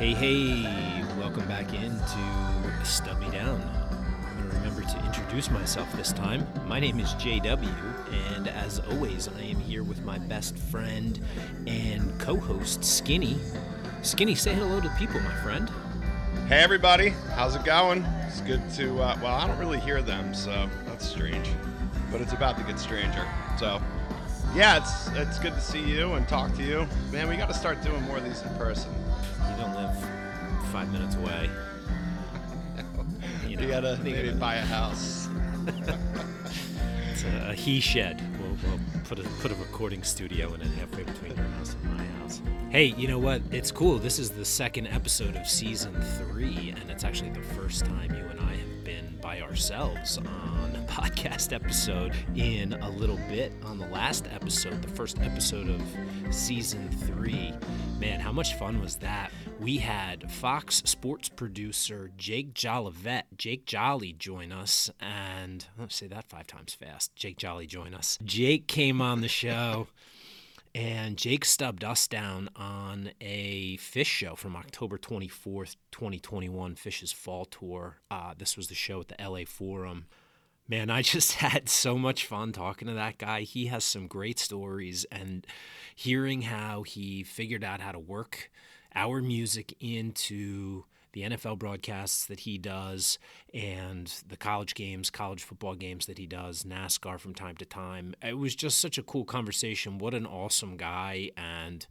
[0.00, 3.60] Hey, hey, welcome back into Stub Me Down.
[3.60, 6.46] I'm going to remember to introduce myself this time.
[6.66, 7.70] My name is JW,
[8.34, 11.20] and as always, I am here with my best friend
[11.66, 13.36] and co host, Skinny.
[14.00, 15.70] Skinny, say hello to people, my friend.
[16.48, 18.02] Hey, everybody, how's it going?
[18.26, 21.50] It's good to, uh, well, I don't really hear them, so that's strange,
[22.10, 23.28] but it's about to get stranger.
[23.58, 23.82] So,
[24.54, 26.86] yeah, it's it's good to see you and talk to you.
[27.12, 28.90] Man, we got to start doing more of these in person.
[30.70, 31.50] You five minutes away.
[33.48, 35.28] You, know, gotta maybe buy a house.
[37.10, 38.22] it's a, a, he shed.
[38.38, 41.96] We'll, we'll put a put a recording studio in it halfway between your house and
[41.96, 42.40] my house.
[42.68, 43.42] Hey, you know what?
[43.50, 43.98] It's cool.
[43.98, 48.24] This is the second episode of season three, and it's actually the first time you
[48.26, 53.52] and I have been by ourselves on a podcast episode in a little bit.
[53.64, 55.82] On the last episode, the first episode of
[56.32, 57.52] season three,
[58.00, 59.30] man, how much fun was that?
[59.60, 66.24] We had Fox sports producer Jake Jolivet, Jake Jolly, join us, and let's say that
[66.24, 67.14] five times fast.
[67.14, 68.18] Jake Jolly join us.
[68.24, 69.88] Jake came on the show.
[70.72, 77.44] And Jake stubbed us down on a Phish show from October 24th, 2021, Phish's Fall
[77.44, 77.96] Tour.
[78.08, 80.06] Uh, this was the show at the LA Forum.
[80.70, 83.40] Man, I just had so much fun talking to that guy.
[83.40, 85.44] He has some great stories, and
[85.96, 88.52] hearing how he figured out how to work
[88.94, 93.18] our music into the NFL broadcasts that he does
[93.52, 98.14] and the college games, college football games that he does, NASCAR from time to time.
[98.22, 99.98] It was just such a cool conversation.
[99.98, 101.32] What an awesome guy.
[101.36, 101.84] And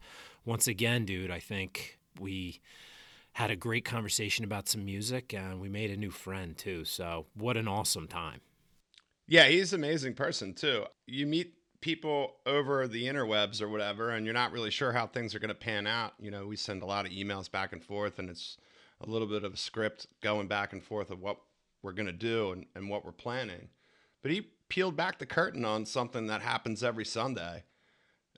[0.45, 2.61] once again, dude, I think we
[3.33, 6.85] had a great conversation about some music and we made a new friend too.
[6.85, 8.39] So, what an awesome time.
[9.29, 10.85] Yeah, he's an amazing person too.
[11.05, 15.35] You meet people over the interwebs or whatever and you're not really sure how things
[15.35, 16.13] are going to pan out.
[16.19, 18.57] You know, we send a lot of emails back and forth and it's
[18.99, 21.37] a little bit of a script going back and forth of what
[21.83, 23.69] we're going to do and, and what we're planning.
[24.23, 27.63] But he peeled back the curtain on something that happens every Sunday.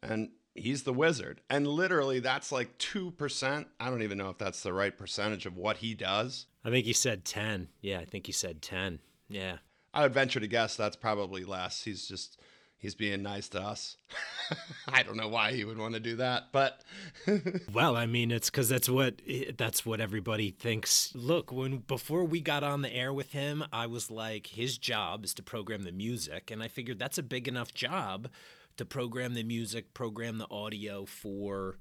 [0.03, 1.39] And he's the wizard.
[1.49, 3.65] And literally, that's like 2%.
[3.79, 6.47] I don't even know if that's the right percentage of what he does.
[6.65, 7.69] I think he said 10.
[7.79, 8.99] Yeah, I think he said 10.
[9.29, 9.57] Yeah.
[9.93, 11.83] I would venture to guess that's probably less.
[11.83, 12.39] He's just
[12.77, 13.97] he's being nice to us.
[14.87, 16.83] I don't know why he would want to do that, but
[17.73, 19.21] well, I mean, it's because that's what
[19.57, 21.13] that's what everybody thinks.
[21.15, 25.23] Look, when before we got on the air with him, I was like, his job
[25.23, 28.29] is to program the music, and I figured that's a big enough job
[28.77, 31.77] to program the music, program the audio for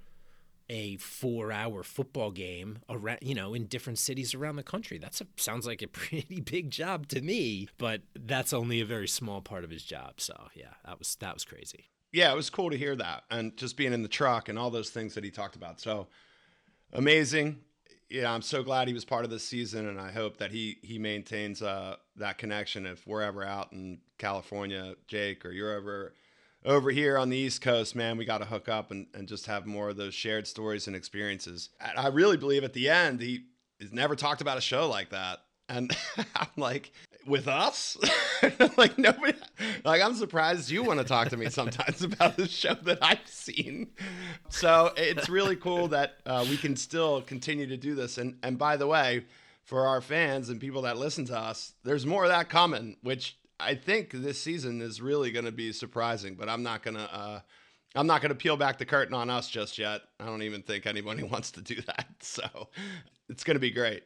[0.70, 4.98] a four-hour football game around, you know, in different cities around the country.
[4.98, 9.41] That sounds like a pretty big job to me, but that's only a very small
[9.41, 10.20] part of his job.
[10.20, 11.91] So yeah, that was that was crazy.
[12.12, 14.70] Yeah, it was cool to hear that, and just being in the truck and all
[14.70, 15.80] those things that he talked about.
[15.80, 16.06] So
[16.92, 17.59] amazing.
[18.09, 20.78] Yeah, I'm so glad he was part of this season, and I hope that he
[20.82, 22.86] he maintains uh, that connection.
[22.86, 26.14] If we're ever out in California, Jake, or you're ever
[26.65, 29.47] over here on the East Coast, man, we got to hook up and, and just
[29.47, 31.71] have more of those shared stories and experiences.
[31.81, 33.44] And I really believe at the end, he
[33.81, 35.41] has never talked about a show like that.
[35.69, 35.97] And
[36.37, 36.93] I'm like,
[37.26, 37.97] with us?
[38.76, 39.34] like, nobody,
[39.84, 43.27] like, I'm surprised you want to talk to me sometimes about the show that I've
[43.27, 43.88] seen.
[44.48, 48.19] So it's really cool that uh, we can still continue to do this.
[48.19, 49.25] And, and by the way,
[49.65, 53.38] for our fans and people that listen to us, there's more of that coming, which
[53.60, 57.15] I think this season is really going to be surprising, but I'm not going to.
[57.15, 57.41] Uh,
[57.94, 60.03] I'm not going to peel back the curtain on us just yet.
[60.21, 62.06] I don't even think anybody wants to do that.
[62.22, 62.69] So
[63.31, 64.03] it's going to be great.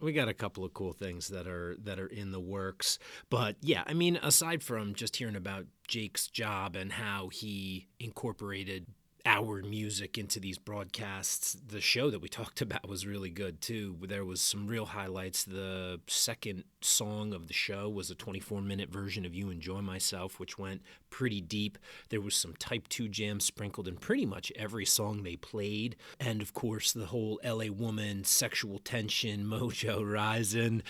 [0.00, 2.98] We got a couple of cool things that are that are in the works,
[3.30, 8.86] but yeah, I mean, aside from just hearing about Jake's job and how he incorporated
[9.26, 11.56] our music into these broadcasts.
[11.66, 13.96] The show that we talked about was really good too.
[14.02, 15.44] There was some real highlights.
[15.44, 20.38] The second song of the show was a 24 minute version of You Enjoy Myself,
[20.38, 21.78] which went pretty deep.
[22.10, 25.96] There was some Type 2 jams sprinkled in pretty much every song they played.
[26.20, 30.82] And of course, the whole LA Woman, sexual tension, mojo rising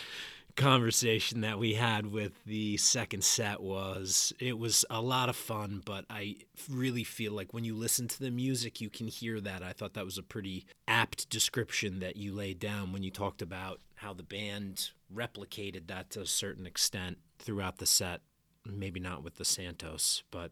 [0.57, 5.83] conversation that we had with the second set was it was a lot of fun
[5.85, 6.37] but i
[6.71, 9.63] really feel like when you listen to the music you can hear that.
[9.63, 13.43] I thought that was a pretty apt description that you laid down when you talked
[13.43, 18.21] about how the band replicated that to a certain extent throughout the set
[18.67, 20.51] maybe not with the santos but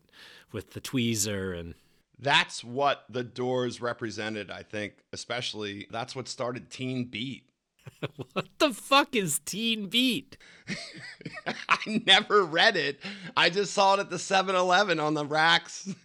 [0.52, 1.74] with the tweezer and
[2.18, 7.44] that's what the doors represented i think especially that's what started teen beat
[8.32, 10.36] what the fuck is Teen Beat?
[11.68, 13.00] I never read it.
[13.36, 15.92] I just saw it at the 7 Eleven on the racks.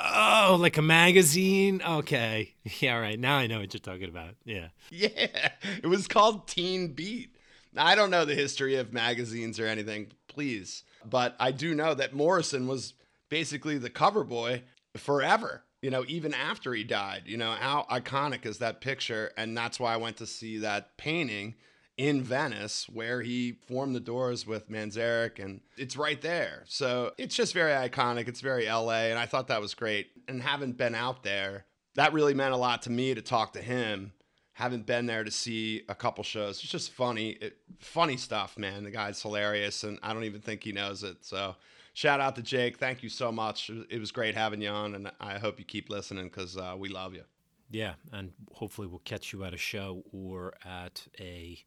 [0.00, 1.82] Oh, like a magazine?
[1.86, 2.54] Okay.
[2.78, 3.18] Yeah, all right.
[3.18, 4.36] Now I know what you're talking about.
[4.44, 4.68] Yeah.
[4.90, 5.48] Yeah.
[5.82, 7.34] It was called Teen Beat.
[7.76, 10.84] I don't know the history of magazines or anything, please.
[11.04, 12.94] But I do know that Morrison was
[13.28, 14.62] basically the cover boy
[14.96, 17.22] forever, you know, even after he died.
[17.26, 19.32] You know, how iconic is that picture?
[19.36, 21.54] And that's why I went to see that painting
[21.96, 26.64] in Venice where he formed the doors with Manzarek and it's right there.
[26.66, 28.28] So it's just very iconic.
[28.28, 30.08] It's very LA and I thought that was great.
[30.28, 31.64] And haven't been out there,
[31.96, 34.12] that really meant a lot to me to talk to him.
[34.52, 36.60] Haven't been there to see a couple shows.
[36.62, 38.82] It's just funny, it, funny stuff, man.
[38.82, 41.18] The guy's hilarious, and I don't even think he knows it.
[41.20, 41.54] So,
[41.98, 42.78] shout out to Jake.
[42.78, 43.70] Thank you so much.
[43.90, 46.88] It was great having you on, and I hope you keep listening because uh, we
[46.88, 47.24] love you.
[47.70, 51.58] Yeah, and hopefully we'll catch you at a show or at a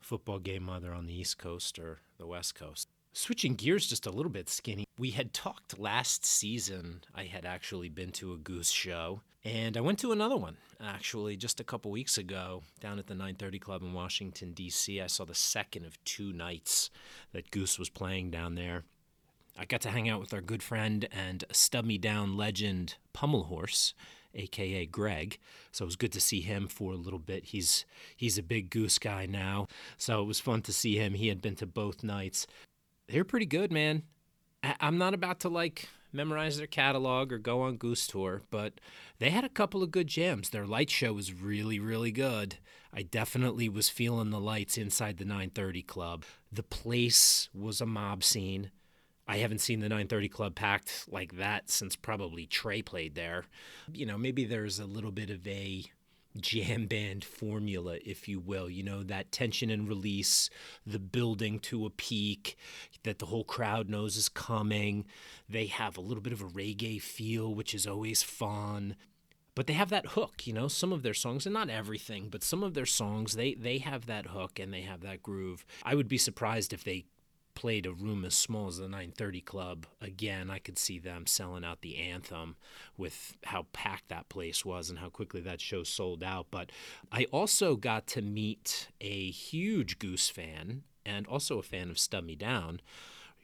[0.00, 2.88] football game either on the East Coast or the West Coast.
[3.12, 4.86] Switching gears just a little bit, Skinny.
[4.98, 7.02] We had talked last season.
[7.14, 11.36] I had actually been to a Goose show, and I went to another one actually
[11.36, 15.00] just a couple weeks ago down at the 930 Club in Washington D.C.
[15.00, 16.90] I saw the second of two nights
[17.32, 18.84] that Goose was playing down there.
[19.56, 23.44] I got to hang out with our good friend and stub me down legend Pummel
[23.44, 23.94] Horse,
[24.34, 25.38] aka Greg.
[25.70, 27.46] So it was good to see him for a little bit.
[27.46, 27.84] He's
[28.16, 29.68] he's a big goose guy now.
[29.96, 31.14] So it was fun to see him.
[31.14, 32.46] He had been to both nights.
[33.08, 34.02] They're pretty good, man.
[34.62, 38.80] I- I'm not about to like memorize their catalog or go on Goose Tour, but
[39.18, 40.50] they had a couple of good jams.
[40.50, 42.56] Their light show was really, really good.
[42.92, 46.24] I definitely was feeling the lights inside the 930 Club.
[46.52, 48.70] The place was a mob scene.
[49.26, 53.44] I haven't seen the 930 Club packed like that since probably Trey played there.
[53.92, 55.84] You know, maybe there's a little bit of a
[56.40, 58.68] jam band formula, if you will.
[58.68, 60.50] You know, that tension and release,
[60.86, 62.56] the building to a peak
[63.04, 65.06] that the whole crowd knows is coming.
[65.48, 68.96] They have a little bit of a reggae feel, which is always fun.
[69.54, 72.42] But they have that hook, you know, some of their songs, and not everything, but
[72.42, 75.64] some of their songs, they, they have that hook and they have that groove.
[75.84, 77.04] I would be surprised if they
[77.54, 81.64] played a room as small as the 930 Club again, I could see them selling
[81.64, 82.56] out the anthem
[82.96, 86.46] with how packed that place was and how quickly that show sold out.
[86.50, 86.70] But
[87.12, 92.24] I also got to meet a huge Goose fan and also a fan of Stub
[92.24, 92.80] Me Down,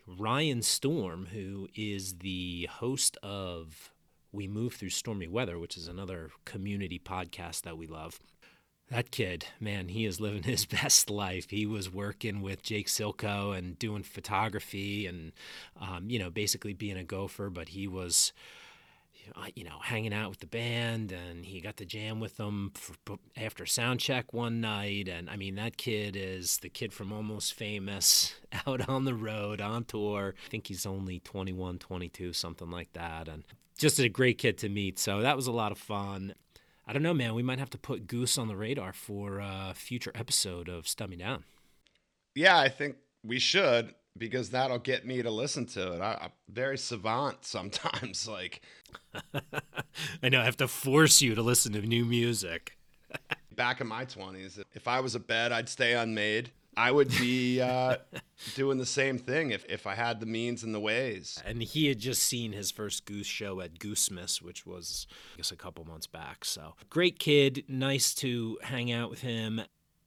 [0.07, 3.91] Ryan Storm, who is the host of
[4.33, 8.19] We Move Through Stormy Weather, which is another community podcast that we love.
[8.91, 11.51] That kid, man, he is living his best life.
[11.51, 15.33] He was working with Jake Silko and doing photography and,
[15.81, 18.33] um, you know, basically being a gopher, but he was,
[19.55, 23.19] you know, hanging out with the band and he got to jam with them for,
[23.37, 25.07] after sound check one night.
[25.07, 28.35] And I mean, that kid is the kid from Almost Famous
[28.67, 30.35] out on the road on tour.
[30.47, 33.29] I think he's only 21, 22, something like that.
[33.29, 33.45] And
[33.79, 34.99] just a great kid to meet.
[34.99, 36.35] So that was a lot of fun.
[36.91, 37.35] I don't know, man.
[37.35, 41.09] We might have to put Goose on the radar for a future episode of Stub
[41.09, 41.45] Me Down.
[42.35, 46.01] Yeah, I think we should because that'll get me to listen to it.
[46.01, 48.27] I, am very savant sometimes.
[48.27, 48.63] Like,
[50.21, 52.77] I know I have to force you to listen to new music.
[53.55, 56.51] Back in my 20s, if I was a bed, I'd stay unmade.
[56.76, 57.96] I would be uh,
[58.55, 61.41] doing the same thing if, if I had the means and the ways.
[61.44, 65.50] And he had just seen his first Goose show at Goosemas, which was, I guess,
[65.50, 66.44] a couple months back.
[66.44, 67.65] So great kid.
[67.69, 69.62] Nice to hang out with him.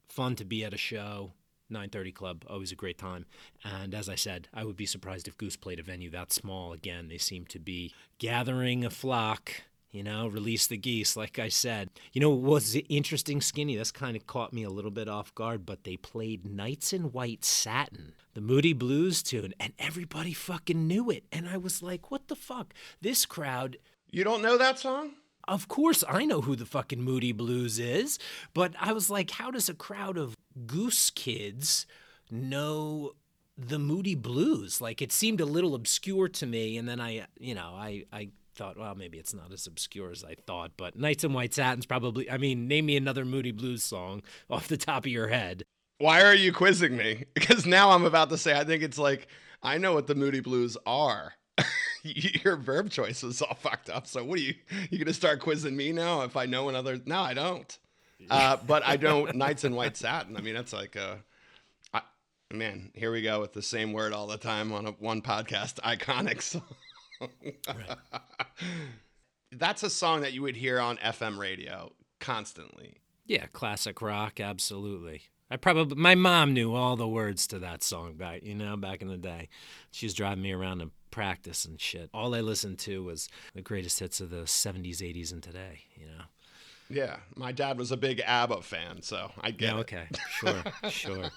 [0.08, 1.34] Fun to be at a show.
[1.70, 3.25] 930 Club, always a great time.
[3.63, 6.72] And as I said, I would be surprised if Goose played a venue that small
[6.72, 7.08] again.
[7.08, 9.63] They seem to be gathering a flock
[9.94, 11.90] you know, release the geese, like I said.
[12.12, 13.78] You know, was interesting, Skinny?
[13.78, 17.12] This kind of caught me a little bit off guard, but they played Nights in
[17.12, 21.26] White Satin, the Moody Blues tune, and everybody fucking knew it.
[21.32, 22.74] And I was like, what the fuck?
[23.02, 23.78] This crowd.
[24.10, 25.12] You don't know that song?
[25.48, 28.18] Of course, I know who the fucking Moody Blues is,
[28.56, 30.36] but I was like, how does a crowd of
[30.66, 31.86] goose kids
[32.32, 33.12] know
[33.56, 34.82] the Moody Blues?
[34.82, 38.30] Like, it seemed a little obscure to me, and then I, you know, I, I
[38.53, 41.86] thought, well, maybe it's not as obscure as I thought, but Nights in White Satin's
[41.86, 45.63] probably, I mean, name me another Moody Blues song off the top of your head.
[46.00, 47.25] Why are you quizzing me?
[47.33, 49.27] Because now I'm about to say, I think it's like,
[49.62, 51.33] I know what the Moody Blues are.
[52.03, 54.07] your verb choice was all fucked up.
[54.07, 54.55] So what are you,
[54.89, 57.00] you going to start quizzing me now if I know another?
[57.05, 57.77] No, I don't.
[58.29, 60.38] Uh, but I don't Nights in White Satin.
[60.38, 61.19] I mean, that's like a,
[61.93, 62.01] I,
[62.51, 65.75] man, here we go with the same word all the time on a one podcast.
[65.81, 66.63] Iconic song.
[69.51, 72.96] That's a song that you would hear on FM radio constantly.
[73.25, 75.24] Yeah, classic rock, absolutely.
[75.50, 79.01] I probably my mom knew all the words to that song back, you know, back
[79.01, 79.50] in the day.
[79.92, 82.10] She was driving me around to practice and shit.
[82.13, 86.08] All I listened to was the greatest hits of the 70s, 80s, and today, you
[86.08, 86.24] know.
[86.89, 89.82] Yeah, my dad was a big ABBA fan, so I get yeah, it.
[89.82, 91.30] okay, sure, sure.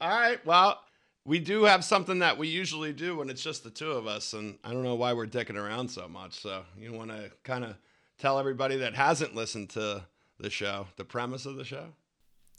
[0.00, 0.80] All right, well,
[1.24, 4.32] we do have something that we usually do when it's just the two of us,
[4.32, 6.40] and I don't know why we're dicking around so much.
[6.40, 7.76] So you want to kind of
[8.18, 10.04] tell everybody that hasn't listened to
[10.38, 11.94] the show the premise of the show?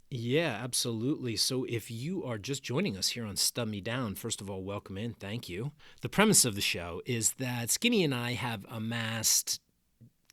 [0.08, 1.36] Yeah, absolutely.
[1.36, 4.62] So if you are just joining us here on Stub Me Down, first of all,
[4.62, 5.14] welcome in.
[5.14, 5.72] Thank you.
[6.00, 9.60] The premise of the show is that Skinny and I have amassed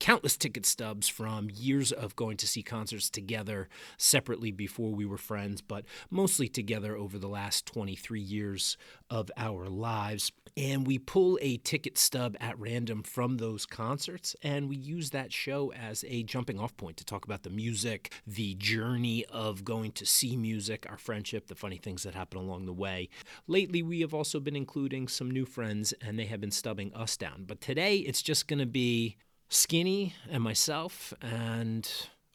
[0.04, 5.18] countless ticket stubs from years of going to see concerts together separately before we were
[5.18, 8.76] friends, but mostly together over the last 23 years
[9.10, 10.30] of our lives.
[10.58, 15.32] And we pull a ticket stub at random from those concerts, and we use that
[15.32, 19.94] show as a jumping off point to talk about the music, the journey of going
[19.94, 23.08] to see music, our friendship, the funny things that happen along the way.
[23.48, 27.16] Lately, we have also been including some new friends, and they have been stubbing us
[27.16, 27.46] down.
[27.48, 29.16] But today, it's just going to be
[29.54, 31.88] Skinny and myself, and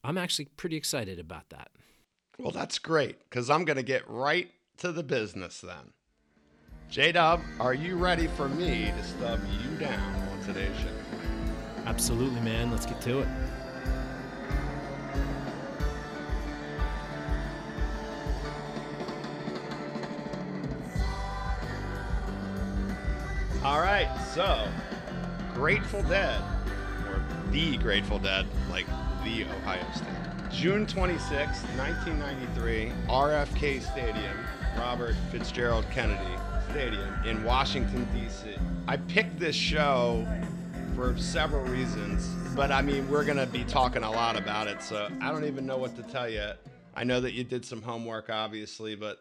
[0.04, 1.70] I'm actually pretty excited about that.
[2.38, 4.48] Well, that's great because I'm going to get right
[4.78, 5.92] to the business then.
[6.88, 10.88] J Dub, are you ready for me to stub you down on today's show?
[11.86, 12.70] Absolutely, man.
[12.70, 13.28] Let's get to it.
[23.64, 24.68] All right, so
[25.58, 26.57] Grateful Dead, or
[27.50, 28.86] the Grateful Dead, like
[29.24, 30.50] the Ohio State.
[30.50, 31.30] June 26,
[31.76, 34.36] 1993, RFK Stadium,
[34.78, 36.36] Robert Fitzgerald Kennedy
[36.70, 38.54] Stadium in Washington, D.C.
[38.86, 40.26] I picked this show
[40.94, 44.82] for several reasons, but I mean, we're going to be talking a lot about it,
[44.82, 46.50] so I don't even know what to tell you.
[46.94, 49.18] I know that you did some homework, obviously, but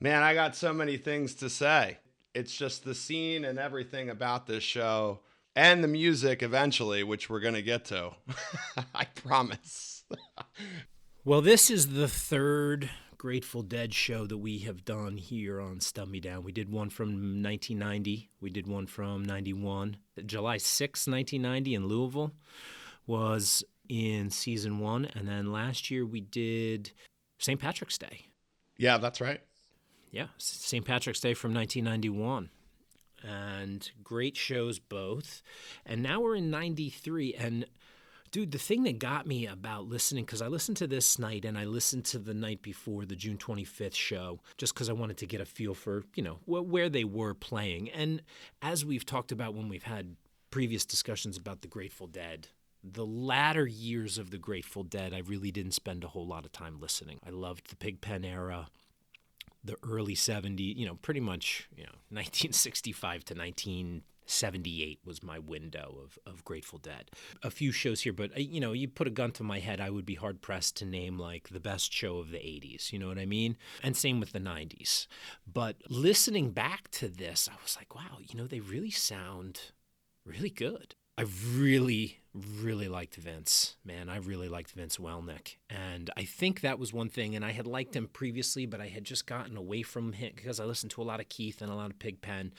[0.00, 1.98] man, I got so many things to say.
[2.34, 5.20] It's just the scene and everything about this show
[5.56, 8.12] and the music eventually, which we're going to get to.
[8.94, 10.04] I promise.
[11.24, 16.08] well, this is the third Grateful Dead show that we have done here on Stub
[16.08, 16.44] Me Down.
[16.44, 19.96] We did one from 1990, we did one from 91.
[20.26, 22.32] July 6, 1990 in Louisville
[23.06, 25.06] was in season one.
[25.14, 26.90] And then last year we did
[27.38, 27.58] St.
[27.60, 28.26] Patrick's Day.
[28.76, 29.40] Yeah, that's right.
[30.10, 30.84] Yeah, St.
[30.84, 32.50] Patrick's Day from 1991
[33.24, 35.42] and great shows both.
[35.86, 37.66] And now we're in 93 and
[38.30, 41.56] dude, the thing that got me about listening cuz I listened to this night and
[41.56, 45.26] I listened to the night before the June 25th show just cuz I wanted to
[45.26, 47.90] get a feel for, you know, wh- where they were playing.
[47.90, 48.22] And
[48.60, 50.16] as we've talked about when we've had
[50.50, 52.48] previous discussions about the Grateful Dead,
[52.82, 56.52] the latter years of the Grateful Dead, I really didn't spend a whole lot of
[56.52, 57.18] time listening.
[57.26, 58.68] I loved the Pigpen era
[59.64, 65.96] the early 70s, you know, pretty much, you know, 1965 to 1978 was my window
[66.02, 67.10] of, of Grateful Dead.
[67.42, 69.80] A few shows here, but, uh, you know, you put a gun to my head,
[69.80, 72.98] I would be hard pressed to name like the best show of the 80s, you
[72.98, 73.56] know what I mean?
[73.82, 75.06] And same with the 90s.
[75.50, 79.72] But listening back to this, I was like, wow, you know, they really sound
[80.26, 80.94] really good.
[81.16, 84.08] I really, really liked Vince, man.
[84.08, 85.56] I really liked Vince Welnick.
[85.70, 87.36] And I think that was one thing.
[87.36, 90.58] And I had liked him previously, but I had just gotten away from him because
[90.58, 92.52] I listened to a lot of Keith and a lot of Pigpen.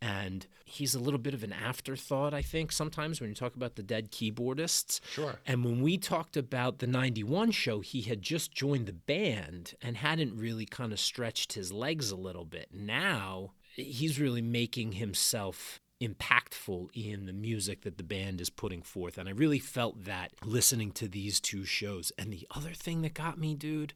[0.00, 3.76] And he's a little bit of an afterthought, I think, sometimes when you talk about
[3.76, 5.00] the dead keyboardists.
[5.10, 5.34] Sure.
[5.44, 9.98] And when we talked about the 91 show, he had just joined the band and
[9.98, 12.68] hadn't really kind of stretched his legs a little bit.
[12.72, 19.18] Now he's really making himself impactful in the music that the band is putting forth.
[19.18, 22.12] And I really felt that listening to these two shows.
[22.18, 23.94] And the other thing that got me, dude,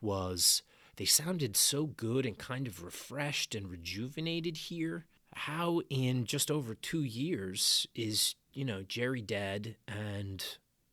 [0.00, 0.62] was
[0.96, 5.06] they sounded so good and kind of refreshed and rejuvenated here.
[5.34, 10.44] How in just over two years is, you know, Jerry dead and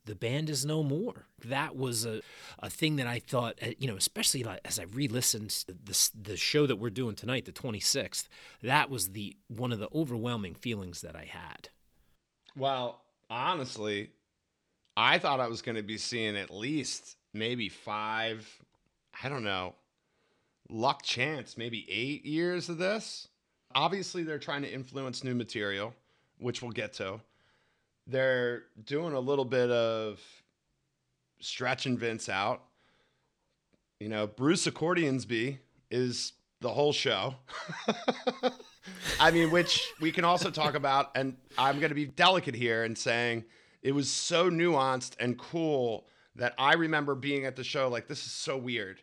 [0.06, 1.28] the band is no more.
[1.46, 2.22] That was a,
[2.60, 6.66] a thing that I thought, uh, you know, especially as I re-listened to the show
[6.66, 8.28] that we're doing tonight, the 26th.
[8.64, 11.70] That was the one of the overwhelming feelings that I had.
[12.56, 14.10] Well, honestly,
[14.98, 18.48] I thought I was going to be seeing at least maybe five,
[19.24, 19.76] I don't know,
[20.70, 23.28] luck chance, maybe eight years of this.
[23.76, 25.94] Obviously, they're trying to influence new material,
[26.40, 27.22] which we'll get to
[28.10, 30.20] they're doing a little bit of
[31.40, 32.64] stretching Vince out.
[34.00, 35.60] You know, Bruce Accordionsby
[35.92, 37.36] is the whole show.
[39.20, 42.84] I mean, which we can also talk about, and I'm going to be delicate here
[42.84, 43.46] and saying
[43.82, 48.26] it was so nuanced and cool that I remember being at the show like, this
[48.26, 49.02] is so weird.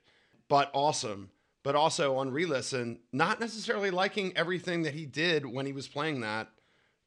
[0.48, 1.30] but awesome.
[1.62, 6.20] But also on re-listen, not necessarily liking everything that he did when he was playing
[6.20, 6.48] that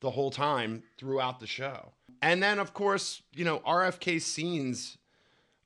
[0.02, 1.92] the whole time throughout the show.
[2.22, 4.98] And then of course, you know, RFK scenes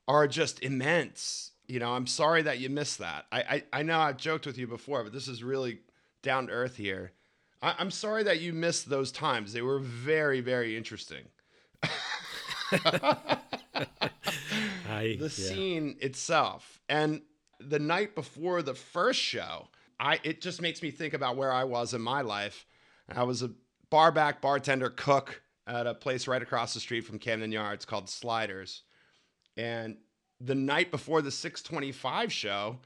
[0.06, 1.52] are just immense.
[1.66, 3.26] You know, I'm sorry that you missed that.
[3.32, 5.80] I I, I know I've joked with you before, but this is really
[6.22, 7.12] down to earth here.
[7.62, 9.52] I, I'm sorry that you missed those times.
[9.52, 11.24] They were very, very interesting.
[14.88, 15.28] I, the yeah.
[15.28, 17.22] scene itself and
[17.60, 19.68] the night before the first show
[20.00, 22.66] i it just makes me think about where i was in my life
[23.14, 23.50] i was a
[23.90, 28.82] barback bartender cook at a place right across the street from camden yards called sliders
[29.56, 29.96] and
[30.40, 32.78] the night before the 625 show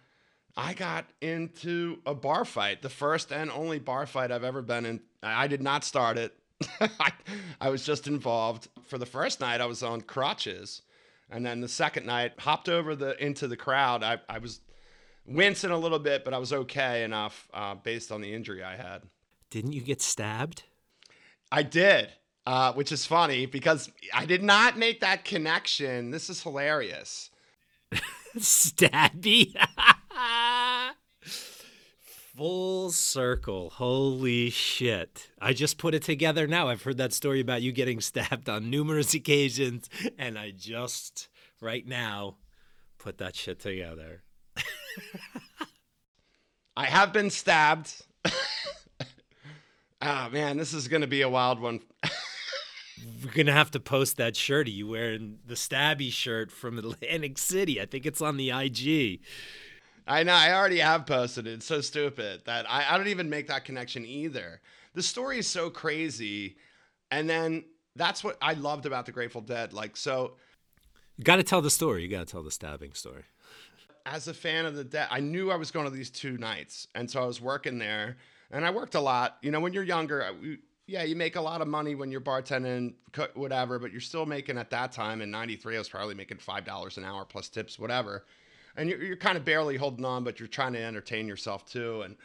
[0.56, 4.86] i got into a bar fight the first and only bar fight i've ever been
[4.86, 6.34] in i did not start it
[6.80, 7.12] I,
[7.60, 10.82] I was just involved for the first night i was on crutches
[11.30, 14.02] and then the second night, hopped over the into the crowd.
[14.02, 14.60] I, I was
[15.26, 18.76] wincing a little bit, but I was okay enough uh, based on the injury I
[18.76, 19.02] had.
[19.50, 20.64] Didn't you get stabbed?
[21.50, 22.12] I did,
[22.46, 26.10] uh, which is funny because I did not make that connection.
[26.10, 27.30] This is hilarious.
[28.36, 29.54] Stabby.
[32.36, 33.70] Full circle.
[33.70, 35.30] Holy shit.
[35.40, 36.68] I just put it together now.
[36.68, 39.88] I've heard that story about you getting stabbed on numerous occasions,
[40.18, 41.28] and I just,
[41.60, 42.36] right now,
[42.98, 44.22] put that shit together.
[46.76, 47.92] I have been stabbed.
[50.00, 51.80] Ah, man, this is going to be a wild one.
[53.24, 57.38] We're going to have to post that shirt you wearing the stabby shirt from Atlantic
[57.38, 57.80] City.
[57.80, 59.20] I think it's on the IG.
[60.06, 60.32] I know.
[60.32, 61.54] I already have posted it.
[61.54, 64.60] It's so stupid that I, I don't even make that connection either.
[64.94, 66.56] The story is so crazy.
[67.10, 67.64] And then
[67.94, 69.72] that's what I loved about the Grateful Dead.
[69.72, 70.34] Like, so
[71.16, 72.02] You got to tell the story.
[72.02, 73.24] You got to tell the stabbing story.
[74.06, 76.88] as a fan of the Dead, I knew I was going to these two nights.
[76.94, 78.16] And so I was working there
[78.50, 79.38] and I worked a lot.
[79.42, 82.10] You know, when you're younger, uh, I- yeah, you make a lot of money when
[82.10, 82.94] you're bartending,
[83.34, 86.96] whatever, but you're still making at that time in 93, I was probably making $5
[86.96, 88.24] an hour plus tips, whatever.
[88.74, 92.02] And you're, you're kind of barely holding on, but you're trying to entertain yourself too.
[92.02, 92.16] And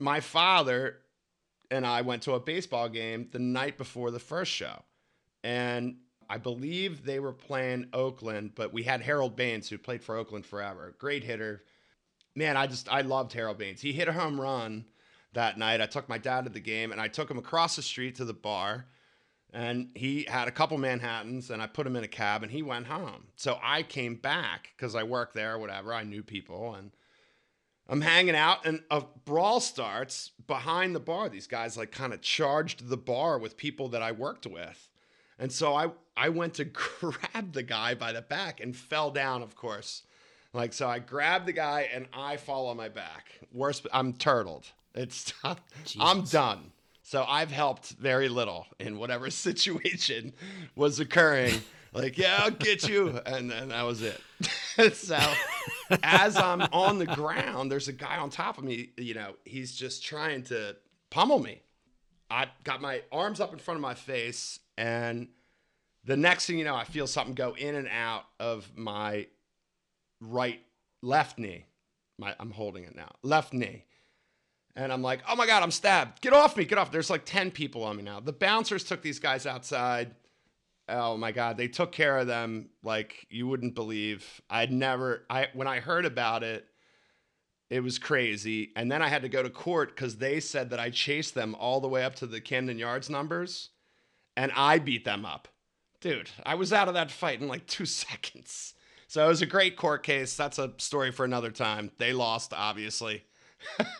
[0.00, 0.96] my father
[1.70, 4.82] and I went to a baseball game the night before the first show.
[5.44, 10.16] And I believe they were playing Oakland, but we had Harold Baines who played for
[10.16, 10.94] Oakland forever.
[10.98, 11.62] Great hitter.
[12.34, 13.80] Man, I just I loved Harold Baines.
[13.80, 14.84] He hit a home run
[15.32, 15.80] that night.
[15.80, 18.24] I took my dad to the game and I took him across the street to
[18.24, 18.86] the bar.
[19.52, 22.62] And he had a couple Manhattans and I put him in a cab and he
[22.62, 23.28] went home.
[23.36, 25.92] So I came back because I worked there, whatever.
[25.92, 26.92] I knew people and
[27.88, 31.28] I'm hanging out and a brawl starts behind the bar.
[31.28, 34.88] These guys like kind of charged the bar with people that I worked with.
[35.40, 36.64] And so I I went to
[37.00, 40.04] grab the guy by the back and fell down, of course.
[40.52, 43.40] Like so I grabbed the guy and I fall on my back.
[43.52, 44.70] Worse I'm turtled.
[44.94, 45.32] It's
[45.98, 46.72] I'm done.
[47.02, 50.32] So I've helped very little in whatever situation
[50.76, 51.60] was occurring.
[51.92, 53.20] Like, yeah, I'll get you.
[53.26, 54.20] And then that was it.
[54.94, 55.18] so
[56.02, 59.74] as I'm on the ground, there's a guy on top of me, you know, he's
[59.74, 60.76] just trying to
[61.10, 61.62] pummel me.
[62.30, 65.26] I got my arms up in front of my face, and
[66.04, 69.26] the next thing you know, I feel something go in and out of my
[70.20, 70.60] right
[71.02, 71.66] left knee.
[72.18, 73.10] My I'm holding it now.
[73.22, 73.84] Left knee.
[74.76, 76.20] And I'm like, oh my God, I'm stabbed.
[76.20, 76.92] Get off me, get off.
[76.92, 78.20] There's like 10 people on me now.
[78.20, 80.14] The bouncers took these guys outside.
[80.88, 84.40] Oh my God, they took care of them like you wouldn't believe.
[84.48, 86.66] I'd never, I when I heard about it,
[87.68, 88.72] it was crazy.
[88.74, 91.54] And then I had to go to court because they said that I chased them
[91.54, 93.70] all the way up to the Camden Yards numbers
[94.36, 95.48] and I beat them up.
[96.00, 98.74] Dude, I was out of that fight in like two seconds.
[99.06, 100.36] So it was a great court case.
[100.36, 101.90] That's a story for another time.
[101.98, 103.24] They lost, obviously.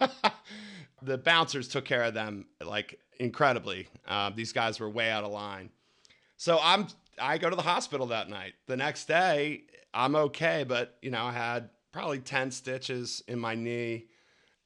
[1.02, 3.88] the bouncers took care of them like incredibly.
[4.06, 5.70] Uh, these guys were way out of line.
[6.36, 8.54] So I'm I go to the hospital that night.
[8.66, 13.54] The next day, I'm okay, but you know I had probably ten stitches in my
[13.54, 14.06] knee,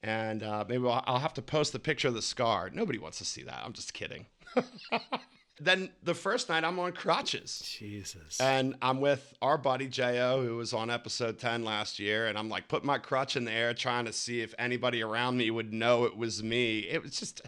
[0.01, 2.69] and uh, maybe I'll, I'll have to post the picture of the scar.
[2.71, 3.61] Nobody wants to see that.
[3.63, 4.27] I'm just kidding.
[5.59, 7.59] then the first night, I'm on crutches.
[7.79, 8.41] Jesus.
[8.41, 12.27] And I'm with our buddy Jo, who was on episode 10 last year.
[12.27, 15.37] And I'm like putting my crutch in the air, trying to see if anybody around
[15.37, 16.79] me would know it was me.
[16.79, 17.41] It was just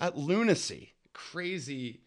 [0.00, 2.02] a lunacy, crazy,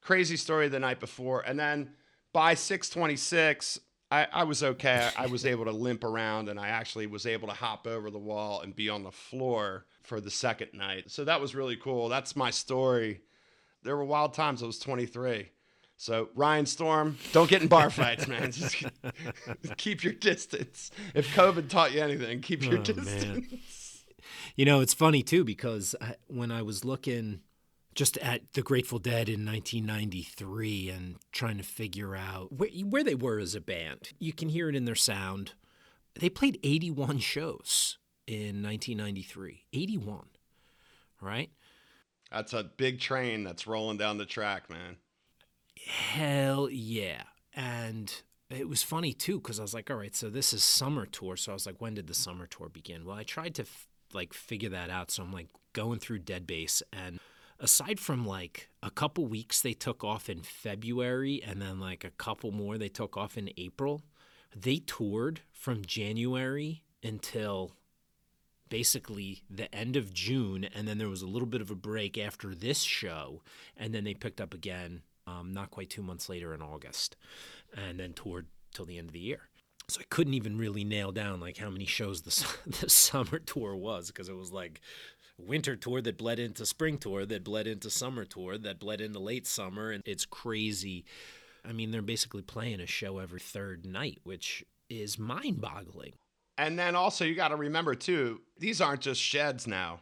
[0.00, 1.42] crazy story the night before.
[1.42, 1.90] And then
[2.32, 3.80] by 626,
[4.10, 5.10] I, I was okay.
[5.18, 8.18] I was able to limp around and I actually was able to hop over the
[8.18, 11.10] wall and be on the floor for the second night.
[11.10, 12.08] So that was really cool.
[12.08, 13.20] That's my story.
[13.86, 14.62] There were wild times.
[14.62, 15.50] I was 23.
[15.96, 18.52] So Ryan Storm, don't get in bar fights, man.
[18.52, 18.84] Just
[19.78, 20.90] keep your distance.
[21.14, 23.24] If COVID taught you anything, keep your oh, distance.
[23.24, 23.60] Man.
[24.56, 27.40] You know, it's funny too because I, when I was looking
[27.94, 33.14] just at the Grateful Dead in 1993 and trying to figure out where, where they
[33.14, 35.52] were as a band, you can hear it in their sound.
[36.18, 37.96] They played 81 shows
[38.26, 39.64] in 1993.
[39.72, 40.26] 81,
[41.22, 41.50] right?
[42.30, 44.96] That's a big train that's rolling down the track, man.
[45.78, 47.22] Hell yeah.
[47.54, 48.12] And
[48.50, 51.36] it was funny too because I was like, all right, so this is summer tour.
[51.36, 53.04] So I was like, when did the summer tour begin?
[53.04, 55.10] Well, I tried to f- like figure that out.
[55.10, 57.18] So I'm like going through Dead Base and
[57.58, 62.10] aside from like a couple weeks they took off in February and then like a
[62.10, 64.02] couple more they took off in April,
[64.54, 67.72] they toured from January until
[68.68, 72.18] basically the end of June, and then there was a little bit of a break
[72.18, 73.42] after this show,
[73.76, 77.16] and then they picked up again um, not quite two months later in August,
[77.76, 79.48] and then toured till the end of the year.
[79.88, 82.46] So I couldn't even really nail down like how many shows the
[82.80, 84.80] the summer tour was because it was like
[85.38, 89.18] winter tour that bled into spring tour that bled into summer tour that bled into
[89.18, 91.04] late summer, and it's crazy.
[91.64, 96.12] I mean, they're basically playing a show every third night, which is mind-boggling.
[96.58, 100.00] And then also you got to remember too, these aren't just sheds now.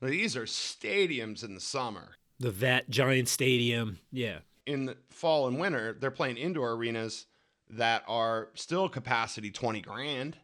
[0.00, 2.16] These are stadiums in the summer.
[2.38, 4.38] The Vet Giant Stadium, yeah.
[4.66, 7.26] In the fall and winter, they're playing indoor arenas
[7.70, 10.36] that are still capacity 20 grand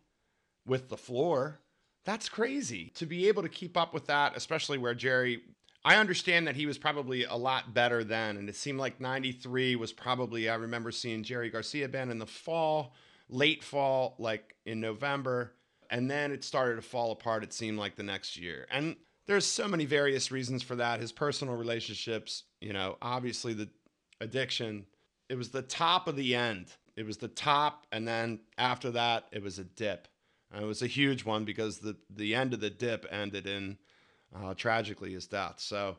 [0.66, 1.60] with the floor.
[2.04, 2.90] That's crazy.
[2.94, 5.42] To be able to keep up with that, especially where Jerry
[5.84, 9.76] I understand that he was probably a lot better then and it seemed like 93
[9.76, 12.94] was probably I remember seeing Jerry Garcia band in the fall
[13.32, 15.54] late fall, like in November,
[15.90, 17.42] and then it started to fall apart.
[17.42, 21.00] It seemed like the next year, and there's so many various reasons for that.
[21.00, 23.68] His personal relationships, you know, obviously the
[24.20, 24.86] addiction.
[25.28, 26.72] It was the top of the end.
[26.96, 30.08] It was the top, and then after that, it was a dip.
[30.52, 33.78] And it was a huge one because the the end of the dip ended in
[34.36, 35.54] uh, tragically his death.
[35.58, 35.96] So,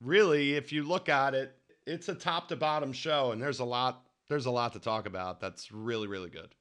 [0.00, 3.64] really, if you look at it, it's a top to bottom show, and there's a
[3.64, 5.40] lot there's a lot to talk about.
[5.40, 6.54] That's really, really good.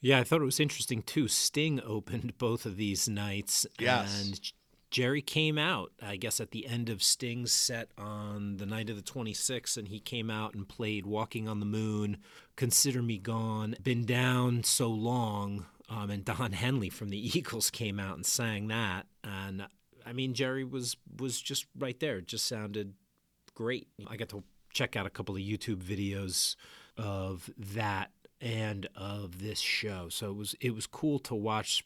[0.00, 1.28] Yeah, I thought it was interesting too.
[1.28, 3.66] Sting opened both of these nights.
[3.78, 4.22] Yes.
[4.22, 4.40] And
[4.90, 8.96] Jerry came out, I guess, at the end of Sting's set on the night of
[8.96, 12.18] the 26th, and he came out and played Walking on the Moon,
[12.54, 15.66] Consider Me Gone, Been Down So Long.
[15.88, 19.06] Um, and Don Henley from the Eagles came out and sang that.
[19.22, 19.66] And
[20.06, 22.18] I mean, Jerry was was just right there.
[22.18, 22.94] It just sounded
[23.54, 23.88] great.
[24.06, 26.56] I got to check out a couple of YouTube videos
[26.96, 30.08] of that and of this show.
[30.08, 31.84] So it was it was cool to watch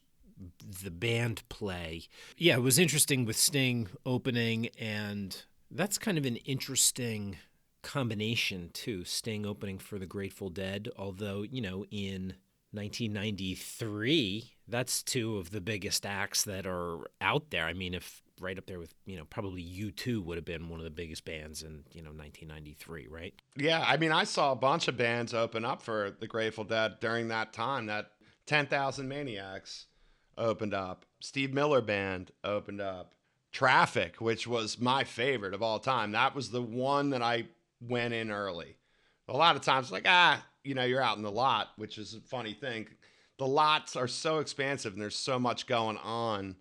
[0.82, 2.02] the band play.
[2.36, 7.36] Yeah, it was interesting with Sting opening and that's kind of an interesting
[7.82, 9.04] combination too.
[9.04, 12.34] Sting opening for the Grateful Dead, although, you know, in
[12.72, 17.64] 1993, that's two of the biggest acts that are out there.
[17.64, 20.80] I mean, if right up there with you know probably U2 would have been one
[20.80, 23.34] of the biggest bands in you know 1993, right?
[23.56, 26.96] Yeah, I mean I saw a bunch of bands open up for the Grateful Dead
[27.00, 27.86] during that time.
[27.86, 28.10] That
[28.46, 29.86] 10,000 Maniacs
[30.36, 31.04] opened up.
[31.20, 33.14] Steve Miller Band opened up.
[33.50, 36.12] Traffic, which was my favorite of all time.
[36.12, 37.46] That was the one that I
[37.80, 38.76] went in early.
[39.26, 42.14] A lot of times, like ah, you know, you're out in the lot, which is
[42.14, 42.88] a funny thing.
[43.38, 46.56] The lots are so expansive and there's so much going on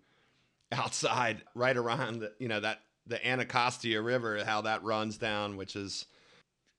[0.72, 5.76] outside right around the, you know that the Anacostia River, how that runs down, which
[5.76, 6.06] is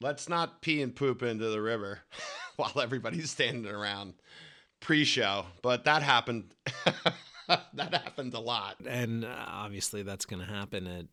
[0.02, 2.00] let's not pee and poop into the river
[2.56, 4.14] while everybody's standing around
[4.80, 6.54] pre-show, but that happened.
[7.48, 11.06] that happened a lot, and uh, obviously that's going to happen at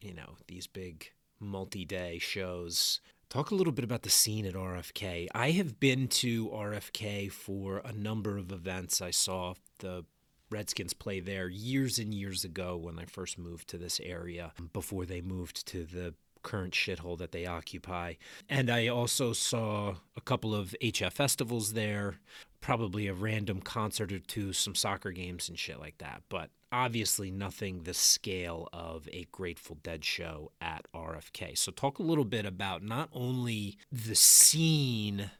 [0.00, 3.00] you know these big multi-day shows.
[3.28, 5.28] Talk a little bit about the scene at RFK.
[5.32, 9.00] I have been to RFK for a number of events.
[9.00, 10.04] I saw the
[10.50, 15.04] Redskins play there years and years ago when I first moved to this area before
[15.04, 18.14] they moved to the current shithole that they occupy.
[18.48, 22.16] And I also saw a couple of HF festivals there,
[22.60, 26.22] probably a random concert or two, some soccer games and shit like that.
[26.28, 31.56] But obviously nothing the scale of a Grateful Dead show at RFK.
[31.58, 35.30] So talk a little bit about not only the scene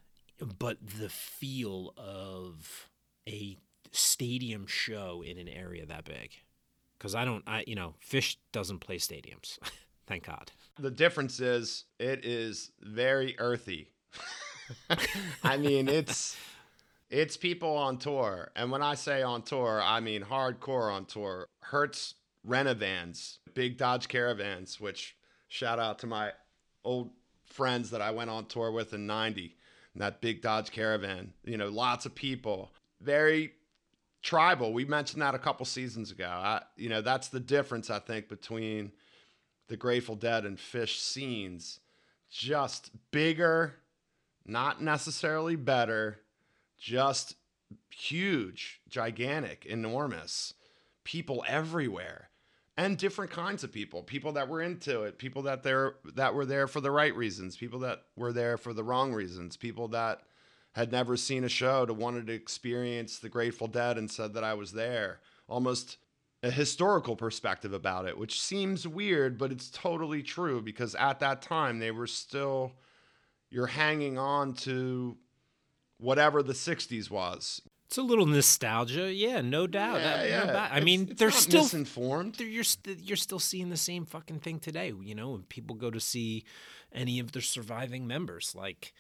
[0.58, 2.88] but the feel of
[3.28, 3.56] a
[3.90, 6.32] stadium show in an area that big
[7.00, 9.58] because I don't, I you know, Phish doesn't play stadiums.
[10.06, 10.52] Thank God.
[10.78, 13.90] The difference is it is very earthy.
[15.44, 16.36] I mean, it's
[17.10, 21.46] it's people on tour, and when I say on tour, I mean hardcore on tour.
[21.60, 22.14] Hertz
[22.46, 25.16] Renavans, big Dodge Caravans, which
[25.48, 26.32] shout out to my
[26.84, 27.10] old
[27.44, 29.56] friends that I went on tour with in 90
[29.94, 31.32] in that big Dodge Caravan.
[31.44, 32.72] You know, lots of people.
[33.00, 33.52] Very
[34.22, 34.72] tribal.
[34.72, 36.28] We mentioned that a couple seasons ago.
[36.28, 38.92] I, you know, that's the difference I think between
[39.68, 41.80] the Grateful Dead and Phish scenes.
[42.30, 43.74] Just bigger,
[44.46, 46.20] not necessarily better,
[46.78, 47.34] just
[47.90, 50.54] huge, gigantic, enormous.
[51.04, 52.28] People everywhere.
[52.76, 56.46] And different kinds of people, people that were into it, people that they're that were
[56.46, 60.22] there for the right reasons, people that were there for the wrong reasons, people that
[60.74, 64.44] had never seen a show to wanted to experience the Grateful Dead and said that
[64.44, 65.20] I was there.
[65.48, 65.96] Almost
[66.42, 71.42] a historical perspective about it, which seems weird, but it's totally true because at that
[71.42, 72.72] time they were still
[73.50, 75.16] you're hanging on to
[75.98, 77.60] whatever the 60s was.
[77.88, 79.96] It's a little nostalgia, yeah, no doubt.
[80.00, 80.46] Yeah, That- no yeah.
[80.46, 82.36] ba- I It's- mean, it's they're not still misinformed.
[82.36, 84.92] they're- you're st- you're still seeing the same fucking thing today.
[85.02, 86.44] You know, when people go to see
[86.92, 88.94] any of their surviving members, like,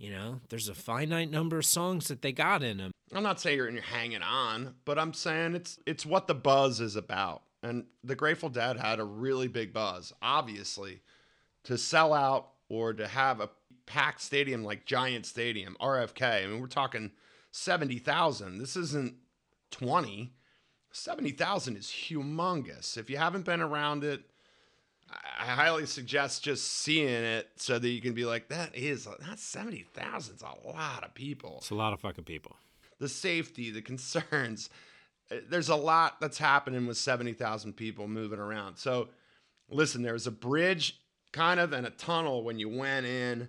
[0.00, 2.90] you know, there's a finite number of songs that they got in them.
[3.12, 6.96] I'm not saying you're, hanging on, but I'm saying it's it's what the buzz is
[6.96, 7.42] about.
[7.62, 11.02] And the Grateful Dead had a really big buzz, obviously,
[11.64, 13.50] to sell out or to have a
[13.84, 16.44] packed stadium like Giant Stadium, RFK.
[16.44, 17.10] I mean, we're talking
[17.50, 18.56] 70,000.
[18.56, 19.16] This isn't
[19.70, 20.32] 20.
[20.92, 22.96] 70,000 is humongous.
[22.96, 24.22] If you haven't been around it,
[25.38, 29.42] I highly suggest just seeing it so that you can be like, that is, that's
[29.42, 32.56] 70,000 is a lot of people It's a lot of fucking people.
[32.98, 34.70] the safety, the concerns.
[35.30, 38.76] Uh, There's a lot that's happening with 70,000 people moving around.
[38.76, 39.08] So,
[39.70, 41.00] listen, there was a bridge
[41.32, 43.48] kind of and a tunnel when you went in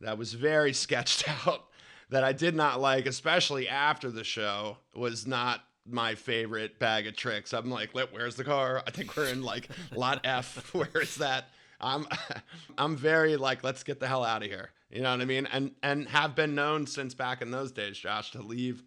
[0.00, 1.64] that was very sketched out
[2.10, 7.16] that I did not like, especially after the show, was not my favorite bag of
[7.16, 7.52] tricks.
[7.52, 8.82] I'm like, "Let- where's the car?
[8.86, 10.72] I think we're in like lot F.
[10.74, 11.46] Where is that?
[11.80, 12.06] I'm
[12.78, 14.70] I'm very like, let's get the hell out of here.
[14.90, 15.46] You know what I mean?
[15.46, 18.82] And and have been known since back in those days, Josh, to leave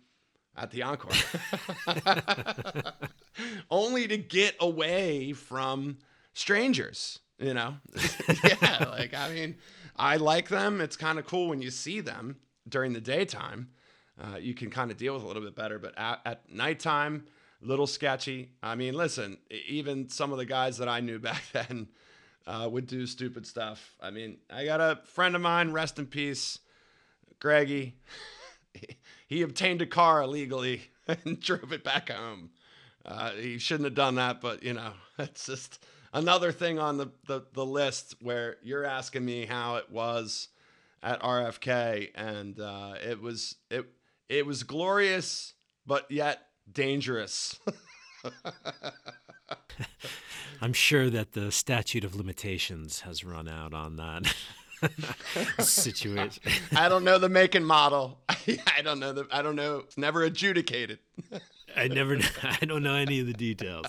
[0.55, 1.11] at the encore.
[3.71, 5.97] Only to get away from
[6.33, 7.75] strangers, you know?
[8.43, 9.55] yeah, like I mean,
[9.95, 10.81] I like them.
[10.81, 12.37] It's kind of cool when you see them
[12.67, 13.69] during the daytime.
[14.21, 17.25] Uh, you can kind of deal with a little bit better, but at, at nighttime,
[17.63, 18.51] a little sketchy.
[18.61, 21.87] I mean, listen, even some of the guys that I knew back then
[22.45, 23.95] uh, would do stupid stuff.
[24.01, 26.59] I mean, I got a friend of mine, rest in peace,
[27.39, 27.95] Greggy.
[29.27, 32.51] he obtained a car illegally and drove it back home.
[33.05, 37.11] Uh, he shouldn't have done that, but you know, it's just another thing on the,
[37.27, 40.49] the, the list where you're asking me how it was
[41.01, 43.85] at RFK, and uh, it was it
[44.29, 45.53] it was glorious,
[45.85, 46.39] but yet
[46.71, 47.59] dangerous.
[50.61, 54.33] I'm sure that the statute of limitations has run out on that
[55.59, 56.41] situation.
[56.75, 58.19] I don't know the make and model.
[58.29, 59.79] I don't know the I don't know.
[59.79, 60.99] It's never adjudicated.
[61.75, 63.85] I never, I don't know any of the details.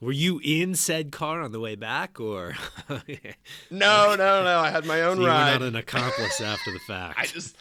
[0.00, 2.54] Were you in said car on the way back, or
[3.70, 4.58] No, no, no.
[4.60, 5.60] I had my own were ride.
[5.60, 7.18] not an accomplice after the fact?
[7.18, 7.56] I just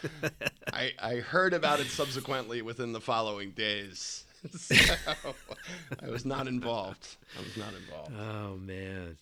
[0.72, 4.24] I I heard about it subsequently within the following days.
[4.54, 4.74] So
[6.02, 7.18] I was not involved.
[7.38, 8.12] I was not involved.
[8.18, 9.18] oh man,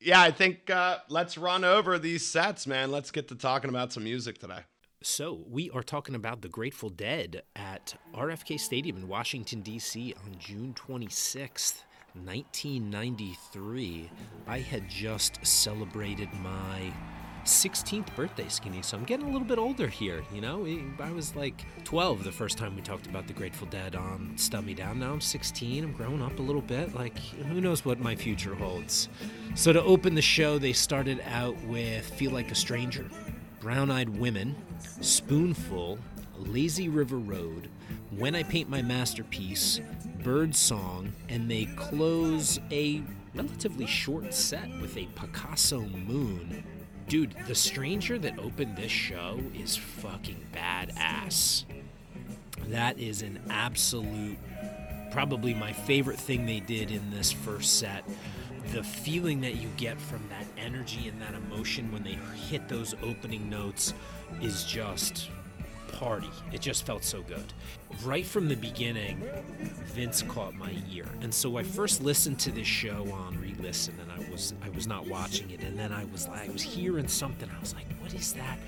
[0.00, 2.90] Yeah, I think uh, let's run over these sets, man.
[2.90, 4.62] Let's get to talking about some music today.
[5.00, 10.12] So, we are talking about the Grateful Dead at RFK Stadium in Washington, D.C.
[10.24, 11.84] on June 26th,
[12.14, 14.10] 1993.
[14.48, 16.92] I had just celebrated my
[17.44, 20.66] 16th birthday, Skinny, so I'm getting a little bit older here, you know?
[20.98, 24.66] I was like 12 the first time we talked about the Grateful Dead on Stub
[24.74, 24.98] Down.
[24.98, 26.96] Now I'm 16, I'm growing up a little bit.
[26.96, 29.08] Like, who knows what my future holds?
[29.54, 33.08] So, to open the show, they started out with Feel Like a Stranger.
[33.60, 34.54] Brown Eyed Women,
[35.00, 35.98] Spoonful,
[36.38, 37.68] Lazy River Road,
[38.16, 39.80] When I Paint My Masterpiece,
[40.22, 43.02] Bird Song, and they close a
[43.34, 46.64] relatively short set with a Picasso Moon.
[47.08, 51.64] Dude, the stranger that opened this show is fucking badass.
[52.66, 54.38] That is an absolute,
[55.10, 58.04] probably my favorite thing they did in this first set.
[58.72, 62.94] The feeling that you get from that energy and that emotion when they hit those
[63.02, 63.94] opening notes
[64.40, 65.30] is just
[65.92, 66.30] party.
[66.52, 67.52] It just felt so good.
[68.04, 69.28] Right from the beginning,
[69.86, 71.06] Vince caught my ear.
[71.22, 74.86] And so I first listened to this show on re-listen and I was I was
[74.86, 77.48] not watching it and then I was like I was hearing something.
[77.50, 78.58] I was like, "What is that?"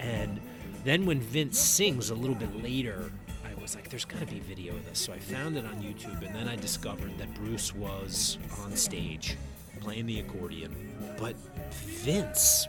[0.00, 0.40] And
[0.84, 3.12] then when Vince sings a little bit later,
[3.44, 4.98] I was like, there's got to be video of this.
[4.98, 9.36] So I found it on YouTube, and then I discovered that Bruce was on stage
[9.80, 10.74] playing the accordion.
[11.18, 11.36] But
[11.70, 12.66] Vince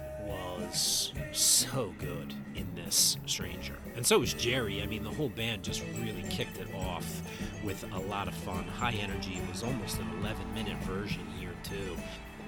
[0.60, 3.76] was so good in this Stranger.
[3.96, 4.82] And so was Jerry.
[4.82, 7.22] I mean, the whole band just really kicked it off
[7.63, 8.63] with a lot of fun.
[8.65, 9.39] High energy.
[9.41, 11.98] It was almost an 11 minute version here, too.